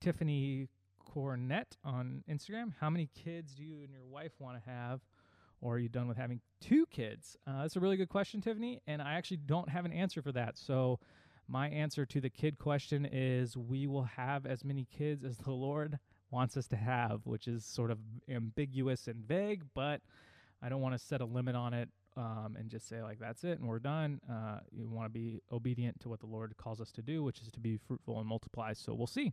Tiffany 0.00 0.68
Cornett 1.14 1.76
on 1.84 2.24
Instagram. 2.30 2.72
How 2.80 2.88
many 2.88 3.10
kids 3.14 3.54
do 3.54 3.62
you 3.62 3.82
and 3.82 3.90
your 3.90 4.04
wife 4.04 4.32
want 4.38 4.62
to 4.62 4.70
have? 4.70 5.00
Or 5.60 5.76
are 5.76 5.78
you 5.78 5.88
done 5.88 6.08
with 6.08 6.16
having 6.16 6.40
two 6.60 6.84
kids? 6.86 7.36
Uh, 7.46 7.62
that's 7.62 7.76
a 7.76 7.80
really 7.80 7.96
good 7.96 8.08
question, 8.08 8.40
Tiffany. 8.40 8.82
And 8.86 9.00
I 9.00 9.14
actually 9.14 9.38
don't 9.38 9.68
have 9.68 9.84
an 9.84 9.92
answer 9.92 10.20
for 10.20 10.32
that. 10.32 10.58
So 10.58 10.98
my 11.48 11.68
answer 11.68 12.06
to 12.06 12.20
the 12.20 12.30
kid 12.30 12.58
question 12.58 13.06
is 13.10 13.56
we 13.56 13.86
will 13.86 14.04
have 14.04 14.46
as 14.46 14.64
many 14.64 14.86
kids 14.96 15.24
as 15.24 15.38
the 15.38 15.52
Lord 15.52 15.98
wants 16.30 16.56
us 16.56 16.66
to 16.68 16.76
have, 16.76 17.20
which 17.24 17.46
is 17.46 17.64
sort 17.64 17.90
of 17.90 17.98
ambiguous 18.28 19.06
and 19.06 19.24
vague, 19.24 19.62
but 19.74 20.00
I 20.62 20.68
don't 20.68 20.80
want 20.80 20.94
to 20.94 20.98
set 20.98 21.20
a 21.20 21.24
limit 21.24 21.54
on 21.54 21.74
it 21.74 21.88
um, 22.16 22.56
and 22.58 22.70
just 22.70 22.88
say, 22.88 23.02
like, 23.02 23.18
that's 23.18 23.44
it 23.44 23.58
and 23.58 23.68
we're 23.68 23.78
done. 23.78 24.20
Uh, 24.30 24.60
you 24.70 24.88
want 24.88 25.06
to 25.06 25.10
be 25.10 25.42
obedient 25.52 26.00
to 26.00 26.08
what 26.08 26.20
the 26.20 26.26
Lord 26.26 26.56
calls 26.56 26.80
us 26.80 26.90
to 26.92 27.02
do, 27.02 27.22
which 27.22 27.40
is 27.40 27.50
to 27.50 27.60
be 27.60 27.76
fruitful 27.76 28.18
and 28.18 28.26
multiply. 28.26 28.72
So 28.72 28.94
we'll 28.94 29.06
see. 29.06 29.32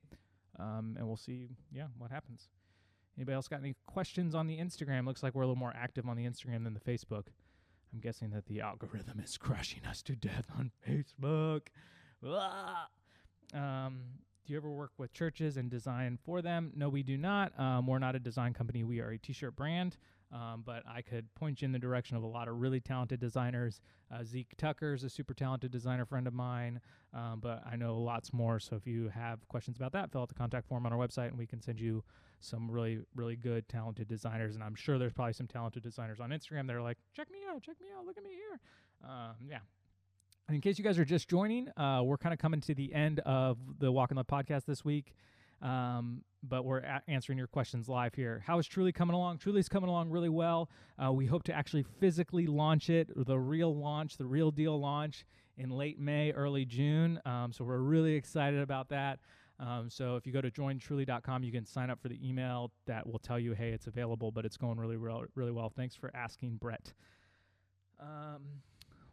Um, 0.60 0.96
and 0.98 1.08
we'll 1.08 1.18
see, 1.18 1.48
yeah, 1.72 1.88
what 1.98 2.12
happens. 2.12 2.50
Anybody 3.18 3.36
else 3.36 3.48
got 3.48 3.60
any 3.60 3.76
questions 3.88 4.36
on 4.36 4.48
the 4.48 4.58
Instagram? 4.58 5.06
Looks 5.06 5.24
like 5.24 5.34
we're 5.34 5.44
a 5.44 5.48
little 5.48 5.60
more 5.60 5.74
active 5.76 6.08
on 6.08 6.18
the 6.18 6.26
Instagram 6.26 6.64
than 6.64 6.74
the 6.74 6.80
Facebook. 6.80 7.28
I'm 7.94 8.00
guessing 8.00 8.30
that 8.32 8.46
the 8.46 8.62
algorithm 8.62 9.20
is 9.20 9.38
crushing 9.40 9.86
us 9.86 10.02
to 10.04 10.16
death 10.16 10.46
on 10.58 10.72
Facebook. 10.88 11.68
Um, 13.54 14.02
do 14.46 14.54
you 14.54 14.58
ever 14.58 14.72
work 14.72 14.92
with 14.98 15.14
churches 15.14 15.58
and 15.58 15.70
design 15.70 16.18
for 16.24 16.42
them? 16.42 16.72
No, 16.76 16.90
we 16.90 17.04
do 17.04 17.18
not. 17.18 17.58
Um, 17.60 17.88
we're 17.88 18.00
not 18.00 18.16
a 18.16 18.20
design 18.20 18.54
company. 18.54 18.84
We 18.84 19.00
are 19.00 19.12
a 19.12 19.18
t-shirt 19.18 19.56
brand. 19.56 19.98
Um, 20.34 20.64
but 20.66 20.84
I 20.88 21.02
could 21.02 21.34
point 21.36 21.62
you 21.62 21.66
in 21.66 21.72
the 21.74 21.80
direction 21.80 22.16
of 22.16 22.24
a 22.24 22.28
lot 22.28 22.48
of 22.48 22.62
really 22.62 22.80
talented 22.80 23.20
designers. 23.20 23.82
Uh, 24.14 24.24
Zeke 24.24 24.56
Tucker 24.58 24.94
is 24.94 25.04
a 25.04 25.10
super 25.10 25.34
talented 25.34 25.72
designer 25.72 26.06
friend 26.06 26.26
of 26.26 26.34
mine, 26.34 26.80
um, 27.14 27.40
but 27.42 27.62
I 27.70 27.76
know 27.76 27.98
lots 27.98 28.32
more. 28.32 28.58
So 28.60 28.78
if 28.78 28.88
you 28.88 29.10
have 29.10 29.46
questions 29.50 29.76
about 29.76 29.92
that, 29.92 30.12
fill 30.12 30.22
out 30.22 30.30
the 30.30 30.36
contact 30.36 30.68
form 30.68 30.86
on 30.86 30.94
our 30.94 31.00
website, 31.00 31.28
and 31.28 31.38
we 31.38 31.46
can 31.46 31.62
send 31.62 31.82
you 31.82 32.04
some 32.40 32.72
really, 32.72 33.00
really 33.14 33.36
good, 33.36 33.68
talented 33.68 34.08
designers. 34.08 34.56
And 34.56 34.64
I'm 34.64 34.76
sure 34.76 34.98
there's 34.98 35.14
probably 35.14 35.34
some 35.34 35.48
talented 35.48 35.84
designers 35.84 36.22
on 36.22 36.30
Instagram 36.30 36.66
that 36.68 36.78
are 36.78 36.82
like, 36.82 36.98
check 37.14 37.30
me 37.30 37.40
out, 37.50 37.62
check 37.62 37.76
me 37.82 37.88
out, 37.98 38.06
look 38.06 38.18
at 38.18 38.24
me 38.24 38.32
here. 38.32 38.60
Um, 39.04 39.36
yeah. 39.50 39.60
And 40.48 40.56
in 40.56 40.62
case 40.62 40.78
you 40.78 40.84
guys 40.84 41.00
are 41.00 41.06
just 41.06 41.30
joining, 41.30 41.70
uh, 41.78 42.02
we're 42.04 42.18
kind 42.18 42.34
of 42.34 42.40
coming 42.40 42.60
to 42.62 42.76
the 42.76 42.94
end 42.94 43.20
of 43.20 43.58
the 43.80 43.92
Walk 43.92 44.12
in 44.12 44.18
Love 44.18 44.28
podcast 44.28 44.66
this 44.66 44.84
week. 44.84 45.14
Um, 45.62 46.24
but 46.44 46.66
we're 46.66 46.80
a- 46.80 47.04
answering 47.08 47.38
your 47.38 47.48
questions 47.48 47.88
live 47.88 48.16
here. 48.16 48.44
How 48.46 48.58
is 48.58 48.66
Truly 48.68 48.92
coming 48.92 49.14
along? 49.16 49.38
Truly's 49.38 49.70
coming 49.70 49.90
along 49.90 50.10
really 50.10 50.30
well. 50.30 50.70
Uh, 51.02 51.12
we 51.12 51.28
hope 51.28 51.44
to 51.44 51.54
actually 51.54 51.84
physically 52.00 52.48
launch 52.48 52.90
it, 52.90 53.10
the 53.16 53.38
real 53.40 53.76
launch, 53.76 54.18
the 54.18 54.26
real 54.26 54.50
deal 54.52 54.80
launch 54.80 55.24
in 55.58 55.70
late 55.70 56.00
May, 56.00 56.32
early 56.32 56.66
June. 56.66 57.22
Um, 57.26 57.54
so 57.54 57.64
we're 57.64 57.78
really 57.78 58.14
excited 58.16 58.60
about 58.60 58.90
that. 58.90 59.20
Um, 59.60 59.92
so 59.92 60.16
if 60.16 60.26
you 60.26 60.34
go 60.34 60.42
to 60.42 60.50
jointruly.com, 60.50 61.44
you 61.44 61.52
can 61.52 61.66
sign 61.68 61.92
up 61.92 62.02
for 62.02 62.10
the 62.10 62.18
email 62.28 62.72
that 62.88 63.06
will 63.06 63.20
tell 63.20 63.38
you, 63.38 63.54
hey, 63.54 63.70
it's 63.70 63.86
available, 63.86 64.32
but 64.32 64.44
it's 64.44 64.58
going 64.58 64.80
really, 64.80 64.98
really, 64.98 65.28
really 65.36 65.52
well. 65.52 65.70
Thanks 65.70 65.96
for 65.96 66.10
asking, 66.16 66.56
Brett. 66.56 66.94
Um, 68.00 68.42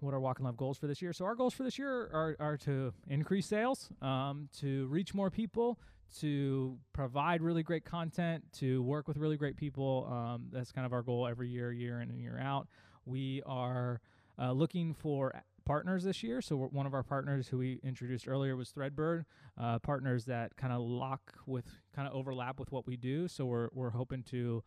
what 0.00 0.14
are 0.14 0.20
Walk 0.20 0.38
in 0.38 0.44
Love 0.44 0.56
goals 0.56 0.78
for 0.78 0.86
this 0.86 1.02
year? 1.02 1.12
So 1.12 1.24
our 1.24 1.34
goals 1.34 1.54
for 1.54 1.62
this 1.62 1.78
year 1.78 1.90
are, 2.12 2.36
are 2.38 2.56
to 2.58 2.92
increase 3.08 3.46
sales, 3.46 3.88
um, 4.00 4.48
to 4.60 4.86
reach 4.86 5.14
more 5.14 5.30
people, 5.30 5.78
to 6.20 6.78
provide 6.92 7.42
really 7.42 7.62
great 7.62 7.84
content, 7.84 8.44
to 8.54 8.82
work 8.82 9.08
with 9.08 9.16
really 9.16 9.36
great 9.36 9.56
people. 9.56 10.08
Um, 10.10 10.46
that's 10.52 10.72
kind 10.72 10.86
of 10.86 10.92
our 10.92 11.02
goal 11.02 11.26
every 11.26 11.48
year, 11.48 11.72
year 11.72 12.00
in 12.00 12.10
and 12.10 12.20
year 12.20 12.38
out. 12.40 12.68
We 13.04 13.42
are 13.44 14.00
uh, 14.40 14.52
looking 14.52 14.94
for 14.94 15.32
partners 15.64 16.04
this 16.04 16.22
year. 16.22 16.40
So 16.40 16.56
one 16.56 16.86
of 16.86 16.94
our 16.94 17.02
partners 17.02 17.48
who 17.48 17.58
we 17.58 17.78
introduced 17.82 18.26
earlier 18.26 18.56
was 18.56 18.70
Threadbird, 18.70 19.24
uh, 19.60 19.78
partners 19.80 20.24
that 20.24 20.56
kind 20.56 20.72
of 20.72 20.80
lock 20.80 21.34
with, 21.46 21.66
kind 21.94 22.08
of 22.08 22.14
overlap 22.14 22.58
with 22.58 22.72
what 22.72 22.86
we 22.86 22.96
do. 22.96 23.28
So 23.28 23.44
we're 23.44 23.68
we're 23.74 23.90
hoping 23.90 24.22
to 24.30 24.62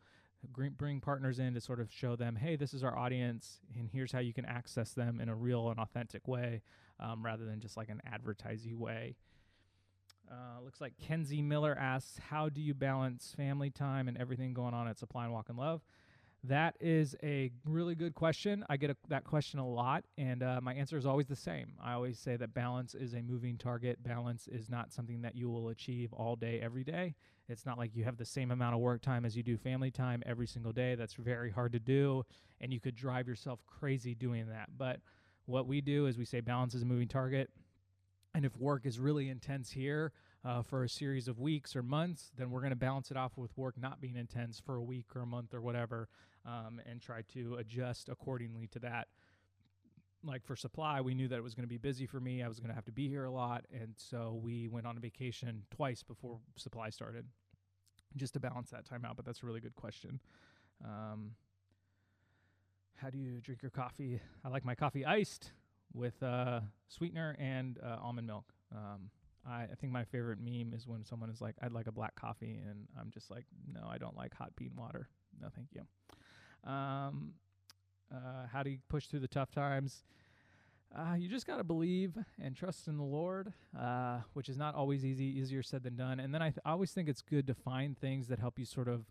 bring, 0.48 1.00
partners 1.00 1.40
in 1.40 1.54
to 1.54 1.62
sort 1.62 1.80
of 1.80 1.92
show 1.92 2.16
them, 2.16 2.36
hey, 2.36 2.56
this 2.56 2.74
is 2.74 2.84
our 2.84 2.98
audience, 2.98 3.60
and 3.78 3.90
here's 3.92 4.12
how 4.12 4.20
you 4.20 4.34
can 4.34 4.46
access 4.46 4.94
them 4.94 5.20
in 5.20 5.30
a 5.30 5.36
real 5.36 5.70
and 5.70 5.80
authentic 5.80 6.28
way, 6.28 6.62
um, 7.00 7.24
rather 7.26 7.46
than 7.46 7.60
just 7.60 7.78
like 7.78 7.90
an 7.90 8.02
advertising 8.06 8.80
way. 8.80 9.16
Uh, 10.32 10.62
looks 10.64 10.80
like 10.80 10.94
Kenzie 10.98 11.42
Miller 11.42 11.78
asks, 11.78 12.18
how 12.30 12.48
do 12.48 12.62
you 12.62 12.74
balance 12.74 13.34
family 13.36 13.70
time 13.70 14.08
and 14.08 14.18
everything 14.18 14.54
going 14.54 14.74
on 14.74 14.88
at 14.88 14.98
Supply 14.98 15.26
and 15.26 15.34
Walk 15.34 15.50
in 15.50 15.58
Love? 15.58 15.82
That 16.44 16.76
is 16.80 17.16
a 17.22 17.52
really 17.66 17.94
good 17.94 18.16
question. 18.16 18.66
I 18.68 18.78
get 18.78 18.90
a, 18.90 18.98
that 19.10 19.26
question 19.26 19.60
a 19.60 19.68
lot, 19.68 20.06
and 20.18 20.42
uh, 20.42 20.60
my 20.62 20.74
answer 20.74 20.98
is 20.98 21.06
always 21.06 21.28
the 21.28 21.36
same. 21.36 21.74
I 21.80 21.94
always 21.94 22.18
say 22.18 22.36
that 22.36 22.56
balance 22.56 22.96
is 22.96 23.14
a 23.14 23.22
moving 23.22 23.60
target. 23.60 24.02
Balance 24.02 24.48
is 24.48 24.68
not 24.68 24.92
something 24.92 25.22
that 25.22 25.36
you 25.36 25.50
will 25.52 25.70
achieve 25.70 26.12
all 26.14 26.36
day, 26.36 26.60
every 26.60 26.84
day. 26.84 27.14
It's 27.48 27.64
not 27.64 27.78
like 27.78 27.96
you 27.96 28.06
have 28.06 28.18
the 28.18 28.26
same 28.26 28.50
amount 28.50 28.74
of 28.74 28.82
work 28.82 29.04
time 29.04 29.24
as 29.24 29.38
you 29.38 29.44
do 29.44 29.56
family 29.56 29.92
time 29.92 30.24
every 30.26 30.48
single 30.48 30.72
day. 30.72 30.96
That's 30.96 31.14
very 31.14 31.52
hard 31.52 31.74
to 31.74 31.80
do, 31.80 32.26
and 32.60 32.74
you 32.74 32.80
could 32.80 32.96
drive 32.96 33.28
yourself 33.28 33.60
crazy 33.68 34.16
doing 34.16 34.48
that. 34.50 34.70
But 34.76 35.00
what 35.46 35.68
we 35.68 35.80
do 35.80 36.08
is 36.08 36.18
we 36.18 36.26
say 36.26 36.40
balance 36.40 36.74
is 36.74 36.82
a 36.82 36.86
moving 36.86 37.08
target. 37.08 37.52
And 38.34 38.46
if 38.46 38.58
work 38.58 38.88
is 38.88 39.00
really 39.00 39.30
intense 39.30 39.70
here, 39.70 40.12
uh, 40.44 40.64
for 40.64 40.84
a 40.84 40.90
series 40.90 41.28
of 41.28 41.40
weeks 41.40 41.76
or 41.76 41.84
months, 41.84 42.32
then 42.38 42.50
we're 42.50 42.62
going 42.62 42.72
to 42.72 42.76
balance 42.76 43.12
it 43.12 43.18
off 43.18 43.38
with 43.38 43.56
work 43.58 43.76
not 43.80 44.02
being 44.02 44.16
intense 44.16 44.60
for 44.60 44.76
a 44.76 44.82
week 44.82 45.06
or 45.16 45.22
a 45.22 45.26
month 45.26 45.54
or 45.54 45.62
whatever, 45.62 46.08
um, 46.46 46.82
and 46.86 47.02
try 47.02 47.22
to 47.34 47.56
adjust 47.56 48.10
accordingly 48.10 48.68
to 48.68 48.80
that. 48.80 49.08
Like 50.24 50.46
for 50.46 50.56
supply, 50.56 51.02
we 51.02 51.16
knew 51.16 51.28
that 51.28 51.38
it 51.38 51.44
was 51.44 51.56
going 51.56 51.64
to 51.64 51.70
be 51.70 51.78
busy 51.78 52.06
for 52.06 52.20
me. 52.20 52.44
I 52.44 52.48
was 52.48 52.60
going 52.60 52.70
to 52.70 52.76
have 52.76 52.86
to 52.86 52.92
be 52.92 53.10
here 53.10 53.26
a 53.26 53.32
lot. 53.32 53.66
And 53.74 53.94
so 53.98 54.40
we 54.42 54.68
went 54.68 54.86
on 54.86 54.98
a 54.98 55.00
vacation 55.00 55.64
twice 55.72 56.04
before 56.04 56.40
supply 56.58 56.90
started 56.92 57.26
just 58.16 58.34
to 58.34 58.40
balance 58.40 58.70
that 58.70 58.86
time 58.86 59.04
out. 59.04 59.16
But 59.16 59.26
that's 59.26 59.42
a 59.42 59.46
really 59.46 59.62
good 59.62 59.76
question. 59.76 60.20
Um, 60.84 61.32
how 62.96 63.10
do 63.10 63.18
you 63.18 63.42
drink 63.42 63.64
your 63.64 63.72
coffee? 63.72 64.22
I 64.44 64.50
like 64.50 64.64
my 64.64 64.76
coffee 64.76 65.06
iced 65.06 65.54
with 65.94 66.22
uh, 66.22 66.62
sweetener 66.88 67.36
and 67.40 67.80
uh, 67.84 67.98
almond 68.02 68.28
milk. 68.28 68.54
Um, 68.72 69.10
I, 69.46 69.64
I 69.64 69.76
think 69.80 69.92
my 69.92 70.04
favorite 70.04 70.40
meme 70.40 70.74
is 70.74 70.88
when 70.88 71.04
someone 71.04 71.30
is 71.30 71.42
like, 71.42 71.56
"I'd 71.62 71.72
like 71.72 71.88
a 71.88 71.92
black 71.92 72.16
coffee," 72.16 72.62
and 72.70 72.88
I'm 73.00 73.10
just 73.12 73.32
like, 73.32 73.46
"No, 73.72 73.88
I 73.90 73.98
don't 73.98 74.16
like 74.16 74.36
hot 74.36 74.52
bean 74.56 74.74
water. 74.78 75.08
No, 75.42 75.48
thank 75.56 75.70
you." 75.74 75.82
Um, 76.66 77.34
uh, 78.14 78.48
how 78.52 78.64
do 78.64 78.70
you 78.70 78.80
push 78.90 79.08
through 79.08 79.22
the 79.22 79.28
tough 79.28 79.52
times? 79.52 80.04
Uh, 80.94 81.16
you 81.16 81.30
just 81.30 81.48
got 81.48 81.58
to 81.58 81.64
believe 81.64 82.18
and 82.42 82.56
trust 82.56 82.88
in 82.88 82.98
the 82.98 83.04
Lord, 83.04 83.54
uh, 83.80 84.20
which 84.34 84.50
is 84.50 84.58
not 84.58 84.76
always 84.76 85.06
easy, 85.06 85.24
easier 85.24 85.64
said 85.64 85.84
than 85.84 85.96
done. 85.96 86.20
And 86.20 86.34
then 86.34 86.42
I, 86.42 86.50
th- 86.50 86.60
I 86.66 86.72
always 86.72 86.92
think 86.92 87.08
it's 87.08 87.22
good 87.22 87.48
to 87.48 87.54
find 87.54 87.98
things 87.98 88.28
that 88.28 88.40
help 88.40 88.60
you 88.60 88.66
sort 88.66 88.90
of 88.90 89.06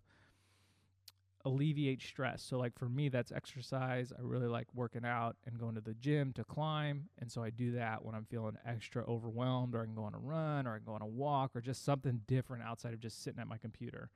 alleviate 1.44 2.02
stress. 2.02 2.42
So 2.42 2.58
like 2.58 2.78
for 2.78 2.88
me 2.88 3.08
that's 3.08 3.32
exercise. 3.32 4.12
I 4.12 4.20
really 4.20 4.46
like 4.46 4.66
working 4.74 5.04
out 5.04 5.36
and 5.46 5.58
going 5.58 5.74
to 5.74 5.80
the 5.80 5.94
gym 5.94 6.32
to 6.34 6.44
climb. 6.44 7.08
And 7.18 7.30
so 7.32 7.42
I 7.42 7.50
do 7.50 7.72
that 7.72 8.04
when 8.04 8.14
I'm 8.14 8.26
feeling 8.26 8.58
extra 8.66 9.04
overwhelmed 9.08 9.74
or 9.74 9.80
I 9.80 9.86
can 9.86 9.94
go 9.94 10.04
on 10.04 10.14
a 10.14 10.18
run 10.18 10.66
or 10.66 10.74
I 10.74 10.76
can 10.76 10.84
go 10.84 10.92
on 10.92 11.02
a 11.02 11.06
walk 11.06 11.52
or 11.54 11.60
just 11.60 11.84
something 11.84 12.20
different 12.26 12.62
outside 12.62 12.92
of 12.92 13.00
just 13.00 13.22
sitting 13.22 13.40
at 13.40 13.48
my 13.48 13.56
computer. 13.56 14.10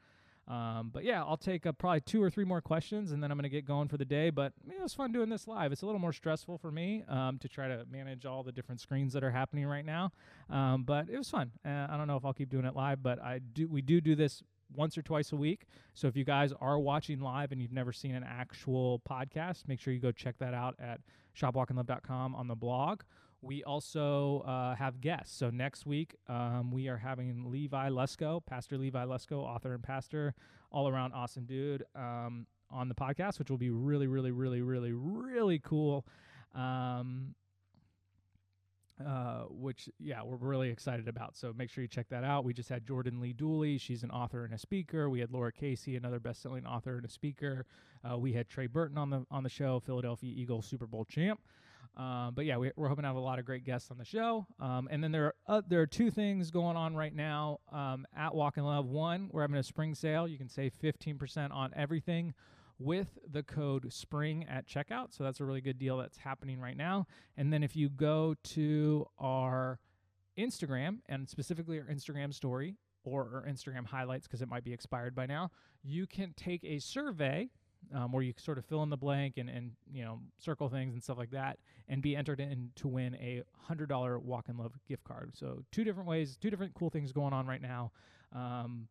Um, 0.46 0.90
but 0.92 1.04
yeah, 1.04 1.22
I'll 1.22 1.38
take 1.38 1.64
uh, 1.64 1.72
probably 1.72 2.00
two 2.00 2.22
or 2.22 2.30
three 2.30 2.44
more 2.44 2.60
questions 2.60 3.12
and 3.12 3.22
then 3.22 3.30
I'm 3.30 3.38
going 3.38 3.44
to 3.44 3.48
get 3.48 3.64
going 3.64 3.88
for 3.88 3.96
the 3.96 4.04
day. 4.04 4.30
But 4.30 4.52
it 4.68 4.80
was 4.80 4.92
fun 4.92 5.12
doing 5.12 5.28
this 5.28 5.48
live. 5.48 5.72
It's 5.72 5.82
a 5.82 5.86
little 5.86 6.00
more 6.00 6.12
stressful 6.12 6.58
for 6.58 6.70
me 6.70 7.02
um, 7.08 7.38
to 7.38 7.48
try 7.48 7.68
to 7.68 7.86
manage 7.90 8.26
all 8.26 8.42
the 8.42 8.52
different 8.52 8.80
screens 8.80 9.12
that 9.14 9.24
are 9.24 9.30
happening 9.30 9.66
right 9.66 9.84
now. 9.84 10.12
Um, 10.50 10.84
but 10.84 11.08
it 11.08 11.16
was 11.16 11.30
fun. 11.30 11.52
Uh, 11.64 11.86
I 11.90 11.96
don't 11.96 12.06
know 12.06 12.16
if 12.16 12.24
I'll 12.24 12.34
keep 12.34 12.50
doing 12.50 12.66
it 12.66 12.76
live, 12.76 13.02
but 13.02 13.22
I 13.22 13.38
do. 13.38 13.68
We 13.68 13.80
do 13.80 14.00
do 14.00 14.14
this 14.14 14.42
once 14.74 14.98
or 14.98 15.02
twice 15.02 15.32
a 15.32 15.36
week. 15.36 15.66
So 15.94 16.08
if 16.08 16.16
you 16.16 16.24
guys 16.24 16.52
are 16.60 16.78
watching 16.78 17.20
live 17.20 17.52
and 17.52 17.60
you've 17.60 17.72
never 17.72 17.92
seen 17.92 18.14
an 18.14 18.24
actual 18.24 19.00
podcast, 19.08 19.68
make 19.68 19.80
sure 19.80 19.92
you 19.92 20.00
go 20.00 20.12
check 20.12 20.36
that 20.38 20.54
out 20.54 20.74
at 20.78 21.00
shopwalkinlove.com 21.38 22.34
on 22.34 22.48
the 22.48 22.54
blog. 22.54 23.02
We 23.44 23.62
also 23.64 24.40
uh, 24.46 24.74
have 24.74 25.00
guests. 25.00 25.36
So 25.36 25.50
next 25.50 25.84
week, 25.84 26.16
um, 26.28 26.70
we 26.72 26.88
are 26.88 26.96
having 26.96 27.50
Levi 27.50 27.90
Lusko, 27.90 28.44
Pastor 28.44 28.78
Levi 28.78 29.04
Lusko, 29.04 29.38
author 29.38 29.74
and 29.74 29.82
pastor, 29.82 30.34
all 30.70 30.88
around 30.88 31.12
awesome 31.12 31.44
dude, 31.44 31.84
um, 31.94 32.46
on 32.70 32.88
the 32.88 32.94
podcast, 32.94 33.38
which 33.38 33.50
will 33.50 33.58
be 33.58 33.70
really, 33.70 34.06
really, 34.06 34.30
really, 34.30 34.62
really, 34.62 34.92
really 34.92 35.58
cool. 35.58 36.06
Um, 36.54 37.34
uh, 39.04 39.42
which 39.50 39.88
yeah 39.98 40.22
we're 40.22 40.36
really 40.36 40.70
excited 40.70 41.08
about. 41.08 41.36
So 41.36 41.52
make 41.56 41.68
sure 41.68 41.82
you 41.82 41.88
check 41.88 42.08
that 42.10 42.22
out. 42.22 42.44
We 42.44 42.54
just 42.54 42.68
had 42.68 42.86
jordan 42.86 43.20
lee 43.20 43.32
dooley. 43.32 43.76
She's 43.76 44.04
an 44.04 44.10
author 44.12 44.44
and 44.44 44.54
a 44.54 44.58
speaker. 44.58 45.10
We 45.10 45.18
had 45.18 45.32
lara 45.32 45.50
casey 45.52 45.96
another 45.96 46.20
best-selling 46.20 46.64
author 46.64 46.96
and 46.96 47.04
a 47.04 47.08
speaker. 47.08 47.66
Uh, 48.08 48.18
we 48.18 48.32
had 48.32 48.48
trey 48.48 48.68
burton 48.68 48.96
on 48.96 49.10
the 49.10 49.26
on 49.32 49.42
the 49.42 49.48
show 49.48 49.80
philadelphia 49.80 50.32
eagles 50.36 50.66
super 50.66 50.86
bowl 50.86 51.04
champ 51.04 51.40
um, 51.96 52.32
but 52.34 52.44
yeah 52.44 52.56
we, 52.56 52.68
are 52.68 52.88
hoping 52.88 53.02
to 53.02 53.06
have 53.08 53.16
a 53.16 53.20
lot 53.20 53.38
of 53.38 53.44
great 53.44 53.64
guests 53.64 53.90
on 53.90 53.98
the 53.98 54.04
show 54.04 54.46
um, 54.60 54.88
and 54.90 55.02
then 55.02 55.12
there 55.12 55.26
are 55.26 55.34
uh, 55.46 55.62
there 55.68 55.80
are 55.80 55.86
two 55.86 56.10
things 56.10 56.50
going 56.50 56.76
on 56.76 56.94
right 56.94 57.14
now 57.14 57.58
um, 57.72 58.06
at 58.16 58.34
walk 58.34 58.56
in 58.56 58.64
love 58.64 58.86
one 58.86 59.28
we're 59.32 59.42
having 59.42 59.56
a 59.56 59.62
spring 59.62 59.94
sale 59.94 60.26
you 60.26 60.38
can 60.38 60.48
save 60.48 60.72
15% 60.82 61.52
on 61.52 61.72
everything 61.76 62.34
with 62.78 63.18
the 63.30 63.42
code 63.42 63.92
SPRING 63.92 64.46
at 64.48 64.66
checkout. 64.66 65.14
So 65.14 65.24
that's 65.24 65.40
a 65.40 65.44
really 65.44 65.60
good 65.60 65.78
deal 65.78 65.98
that's 65.98 66.18
happening 66.18 66.60
right 66.60 66.76
now. 66.76 67.06
And 67.36 67.52
then 67.52 67.62
if 67.62 67.76
you 67.76 67.88
go 67.88 68.34
to 68.44 69.06
our 69.18 69.78
Instagram 70.38 70.98
and 71.06 71.28
specifically 71.28 71.78
our 71.78 71.86
Instagram 71.86 72.34
story 72.34 72.76
or 73.04 73.22
our 73.34 73.50
Instagram 73.50 73.86
highlights, 73.86 74.26
because 74.26 74.42
it 74.42 74.48
might 74.48 74.64
be 74.64 74.72
expired 74.72 75.14
by 75.14 75.26
now, 75.26 75.50
you 75.82 76.06
can 76.06 76.32
take 76.36 76.64
a 76.64 76.78
survey. 76.78 77.48
Um, 77.92 78.12
where 78.12 78.22
you 78.22 78.32
sort 78.36 78.58
of 78.58 78.64
fill 78.64 78.82
in 78.82 78.90
the 78.90 78.96
blank 78.96 79.34
and, 79.36 79.48
and 79.48 79.72
you 79.92 80.04
know 80.04 80.20
circle 80.38 80.68
things 80.68 80.94
and 80.94 81.02
stuff 81.02 81.18
like 81.18 81.30
that, 81.30 81.58
and 81.88 82.00
be 82.02 82.16
entered 82.16 82.40
in 82.40 82.70
to 82.76 82.88
win 82.88 83.14
a 83.16 83.42
hundred 83.66 83.88
dollar 83.88 84.18
Walk 84.18 84.48
in 84.48 84.56
Love 84.56 84.72
gift 84.88 85.04
card. 85.04 85.32
So 85.34 85.64
two 85.72 85.84
different 85.84 86.08
ways, 86.08 86.36
two 86.36 86.50
different 86.50 86.74
cool 86.74 86.90
things 86.90 87.12
going 87.12 87.32
on 87.32 87.46
right 87.46 87.62
now. 87.62 87.92
Um, 88.32 88.88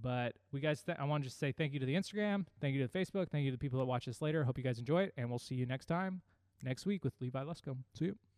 but 0.00 0.34
we 0.52 0.60
guys, 0.60 0.82
th- 0.82 0.98
I 0.98 1.04
want 1.04 1.24
to 1.24 1.28
just 1.28 1.38
say 1.38 1.52
thank 1.52 1.72
you 1.72 1.80
to 1.80 1.86
the 1.86 1.94
Instagram, 1.94 2.46
thank 2.60 2.74
you 2.74 2.86
to 2.86 2.90
the 2.92 2.98
Facebook, 2.98 3.28
thank 3.30 3.44
you 3.44 3.50
to 3.50 3.56
the 3.56 3.60
people 3.60 3.78
that 3.78 3.86
watch 3.86 4.06
this 4.06 4.22
later. 4.22 4.44
Hope 4.44 4.56
you 4.58 4.64
guys 4.64 4.78
enjoy 4.78 5.02
it, 5.02 5.12
and 5.16 5.28
we'll 5.28 5.38
see 5.38 5.54
you 5.54 5.66
next 5.66 5.86
time, 5.86 6.22
next 6.62 6.86
week 6.86 7.04
with 7.04 7.14
Levi 7.20 7.42
Lusko. 7.42 7.76
See 7.98 8.06
you. 8.06 8.29